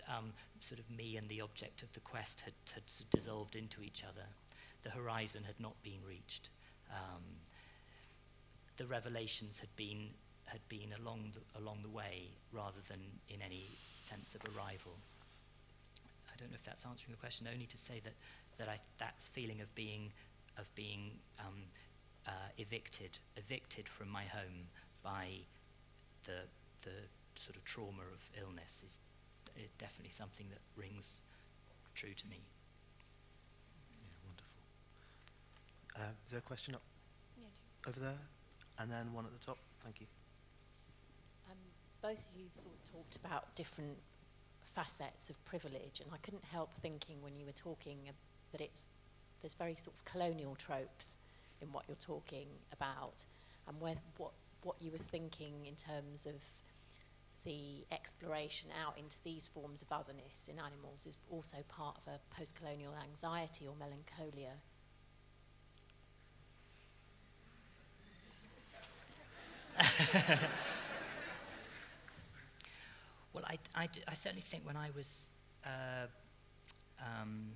[0.08, 4.02] um, sort of me and the object of the quest had, had dissolved into each
[4.04, 4.26] other.
[4.82, 6.50] The horizon had not been reached.
[6.90, 7.22] Um,
[8.78, 10.10] the revelations had been
[10.46, 13.64] had been along the, along the way rather than in any
[14.00, 14.96] sense of arrival.
[16.32, 17.46] I don't know if that's answering the question.
[17.52, 18.14] Only to say that
[18.58, 20.12] that I, that feeling of being
[20.58, 21.64] of being um,
[22.26, 24.68] uh, evicted evicted from my home
[25.02, 25.28] by
[26.24, 26.48] the
[26.82, 26.96] the
[27.36, 29.00] sort of trauma of illness is,
[29.56, 31.22] is definitely something that rings
[31.94, 32.40] true to me.
[34.02, 34.62] Yeah, wonderful.
[35.96, 36.82] Uh, is there a question up
[37.36, 37.48] Yeah,
[37.88, 38.18] over there?
[38.78, 39.58] And then one at the top.
[39.82, 40.06] Thank you.
[41.50, 41.56] Um,
[42.02, 43.96] both of you sort of talked about different
[44.74, 47.98] facets of privilege, and I couldn't help thinking when you were talking
[48.52, 48.86] that it's
[49.40, 51.16] there's very sort of colonial tropes
[51.60, 53.24] in what you're talking about,
[53.66, 56.42] and where, what what you were thinking in terms of
[57.44, 62.34] the exploration out into these forms of otherness in animals is also part of a
[62.34, 64.54] post-colonial anxiety or melancholia
[73.32, 75.34] well, I, I, I, certainly think when I was
[75.66, 76.06] uh,
[77.00, 77.48] um,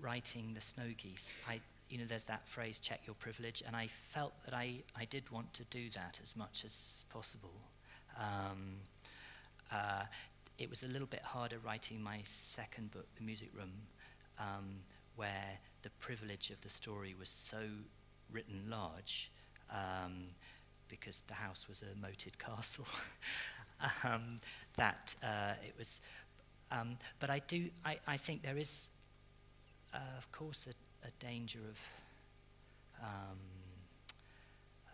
[0.00, 3.86] writing the snow geese, I, you know, there's that phrase, check your privilege, and I
[3.86, 7.54] felt that I, I did want to do that as much as possible.
[8.18, 8.78] Um,
[9.70, 10.04] uh,
[10.58, 13.70] it was a little bit harder writing my second book, The Music Room,
[14.40, 14.80] um,
[15.14, 17.60] where the privilege of the story was so
[18.32, 19.30] written large.
[19.70, 20.26] Um,
[20.90, 22.86] because the house was a moated castle,
[24.04, 24.36] um,
[24.76, 26.00] that uh, it was.
[26.72, 28.90] Um, but I do, I, I think there is,
[29.92, 31.78] uh, of course, a, a danger of,
[33.02, 33.38] um,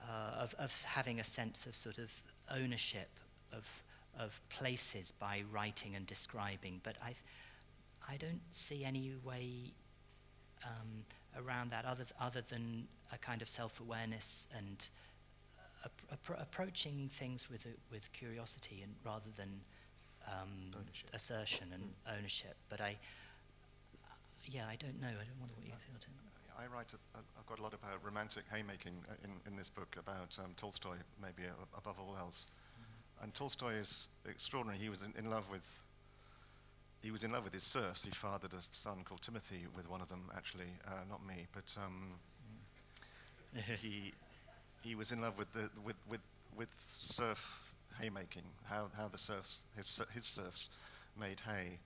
[0.02, 2.10] uh, of, of having a sense of sort of
[2.50, 3.10] ownership
[3.52, 3.68] of,
[4.18, 6.80] of places by writing and describing.
[6.82, 7.12] But I,
[8.08, 9.72] I don't see any way
[10.64, 11.04] um,
[11.36, 14.88] around that other, th- other than a kind of self awareness and
[15.84, 19.60] appro- approaching things with, a, with curiosity and rather than
[20.28, 22.18] um, assertion and mm.
[22.18, 22.56] ownership.
[22.68, 22.96] But I,
[24.50, 25.08] yeah, I don't know.
[25.08, 26.12] I don't wonder what you feel, Tim.
[26.58, 29.68] I write, a, a, I've got a lot about romantic haymaking uh, in, in this
[29.68, 32.46] book about um, Tolstoy, maybe uh, above all else.
[32.46, 33.24] Mm-hmm.
[33.24, 34.78] And Tolstoy is extraordinary.
[34.78, 35.82] He was in, in, love with,
[37.02, 38.04] he was in love with his serfs.
[38.04, 41.76] He fathered a son called Timothy with one of them, actually, uh, not me, but
[41.76, 42.14] um,
[43.58, 43.76] mm.
[43.76, 44.14] he,
[44.86, 46.20] he was in love with, the, with, with,
[46.56, 50.68] with serf haymaking, how, how the serfs, his, his serfs
[51.18, 51.78] made hay.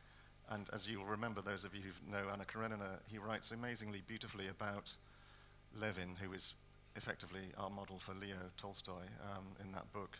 [0.50, 4.48] And as you'll remember, those of you who know Anna Karenina, he writes amazingly beautifully
[4.48, 4.92] about
[5.80, 6.54] Levin, who is
[6.96, 10.18] effectively our model for Leo Tolstoy um, in that book,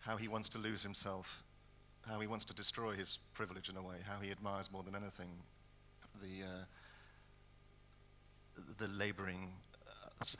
[0.00, 1.44] how he wants to lose himself,
[2.08, 4.96] how he wants to destroy his privilege in a way, how he admires more than
[4.96, 5.28] anything
[6.20, 6.64] the, uh,
[8.78, 9.52] the laboring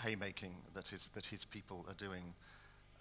[0.00, 2.34] haymaking that his, that his people are doing.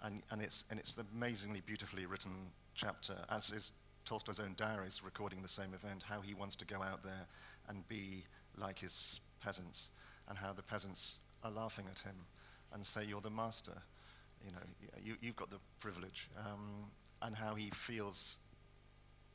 [0.02, 2.32] And, and, it's, and it's the amazingly beautifully written
[2.74, 3.72] chapter, as is
[4.04, 7.26] Tolstoy's own diaries recording the same event, how he wants to go out there
[7.68, 8.24] and be
[8.56, 9.90] like his peasants,
[10.28, 12.16] and how the peasants are laughing at him
[12.72, 13.76] and say, You're the master.
[14.44, 14.58] You know,
[15.04, 16.28] you, you've got the privilege.
[16.38, 16.90] Um,
[17.22, 18.38] and how he feels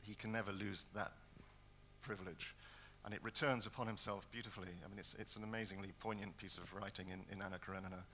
[0.00, 1.12] he can never lose that
[2.02, 2.54] privilege
[3.04, 4.68] and it returns upon himself beautifully.
[4.84, 8.04] I mean, it's, it's an amazingly poignant piece of writing in, in Anna Karenina.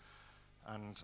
[0.66, 1.02] And,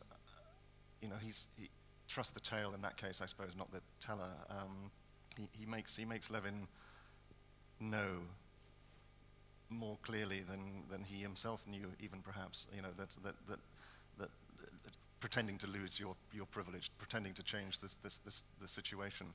[1.02, 1.68] you know, he's, he
[2.08, 4.30] trusts the tale in that case, I suppose, not the teller.
[4.50, 4.90] Um,
[5.36, 6.66] he, he, makes, he makes Levin
[7.80, 8.18] know
[9.70, 13.58] more clearly than, than he himself knew, even perhaps, you know, that, that, that,
[14.18, 14.30] that,
[14.84, 19.26] that pretending to lose your, your privilege, pretending to change this, this, this, the situation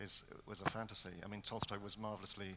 [0.00, 1.10] is, was a fantasy.
[1.24, 2.56] I mean, Tolstoy was marvelously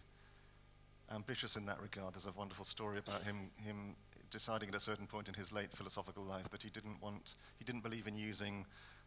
[1.13, 2.13] ambitious in that regard.
[2.13, 3.95] There's a wonderful story about him, him
[4.31, 7.65] deciding at a certain point in his late philosophical life that he didn't want, he
[7.65, 8.65] didn't believe in using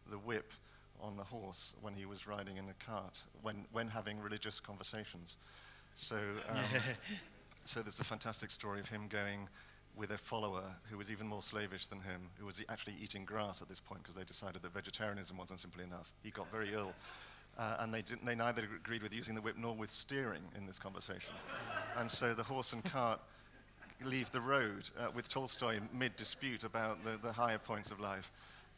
[0.09, 0.51] the whip
[1.01, 5.37] on the horse when he was riding in a cart, when, when having religious conversations.
[5.95, 6.17] So,
[6.49, 6.57] um,
[7.63, 9.47] so there's a fantastic story of him going
[9.95, 13.61] with a follower who was even more slavish than him, who was actually eating grass
[13.61, 16.11] at this point because they decided that vegetarianism wasn't simply enough.
[16.23, 16.93] He got very ill
[17.57, 20.65] Uh, and they, didn't, they neither agreed with using the whip nor with steering in
[20.65, 21.33] this conversation.
[21.97, 23.19] and so the horse and cart
[24.03, 28.31] leave the road uh, with Tolstoy mid dispute about the, the higher points of life.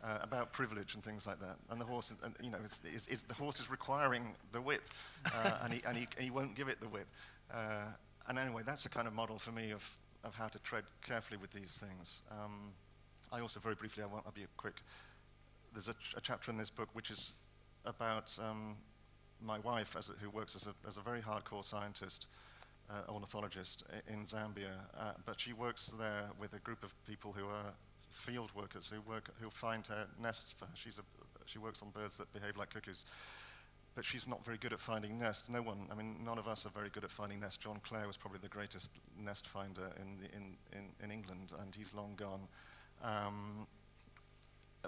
[0.04, 3.34] Uh, about privilege and things like that, and the horse, is, and, you know, the
[3.34, 4.84] horse is requiring the whip,
[5.34, 7.08] uh, and, he, and, he, and he won't give it the whip.
[7.52, 7.86] Uh,
[8.28, 9.90] and anyway, that's a kind of model for me of,
[10.24, 12.22] of how to tread carefully with these things.
[12.30, 12.72] Um,
[13.32, 14.82] I also, very briefly, I want to be quick.
[15.74, 17.34] There's a, ch- a, chapter in this book which is
[17.86, 18.76] about um,
[19.42, 22.28] my wife, a, who works as a, as a very hardcore scientist,
[22.90, 27.46] uh, ornithologist in Zambia, uh, but she works there with a group of people who
[27.46, 27.74] are
[28.12, 30.72] field workers who work who find her nests for her.
[30.74, 31.02] She's a,
[31.46, 33.04] she works on birds that behave like cuckoos.
[33.94, 35.50] But she's not very good at finding nests.
[35.50, 37.58] No one, I mean, none of us are very good at finding nests.
[37.58, 41.74] John Clare was probably the greatest nest finder in, the, in, in, in England, and
[41.74, 42.42] he's long gone.
[43.02, 43.68] Um,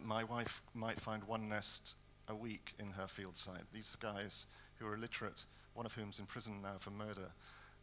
[0.03, 1.95] my wife might find one nest
[2.27, 3.63] a week in her field site.
[3.71, 4.47] These guys
[4.77, 7.31] who are illiterate, one of whom's in prison now for murder,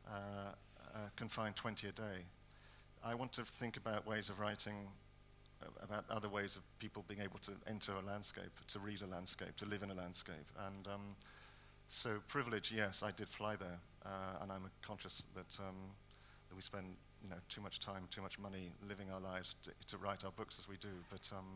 [0.07, 0.53] uh,
[0.95, 2.25] uh, can find 20 a day.
[3.05, 4.89] I want to think about ways of writing
[5.83, 9.57] about other ways of people being able to enter a landscape, to read a landscape,
[9.57, 10.47] to live in a landscape.
[10.67, 11.17] And um,
[11.89, 15.77] so privilege, yes, I did fly there, uh, and I'm conscious that, um,
[16.49, 16.87] that we spend
[17.23, 20.33] you know, too much time, too much money living our lives to, to write our
[20.33, 20.89] books as we do.
[21.11, 21.47] But um,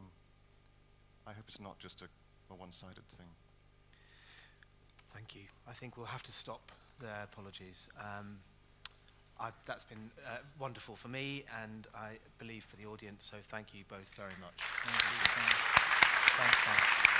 [1.26, 2.06] I hope it's not just a,
[2.50, 3.26] a one-sided thing.
[5.14, 5.42] Thank you.
[5.68, 7.22] I think we'll have to stop there.
[7.24, 7.88] Apologies.
[7.98, 8.38] Um,
[9.40, 13.72] I've, that's been uh, wonderful for me and I believe for the audience, so thank
[13.72, 14.58] you both very much.
[14.58, 15.18] Thank you.
[16.38, 17.17] Thanks, Thanks,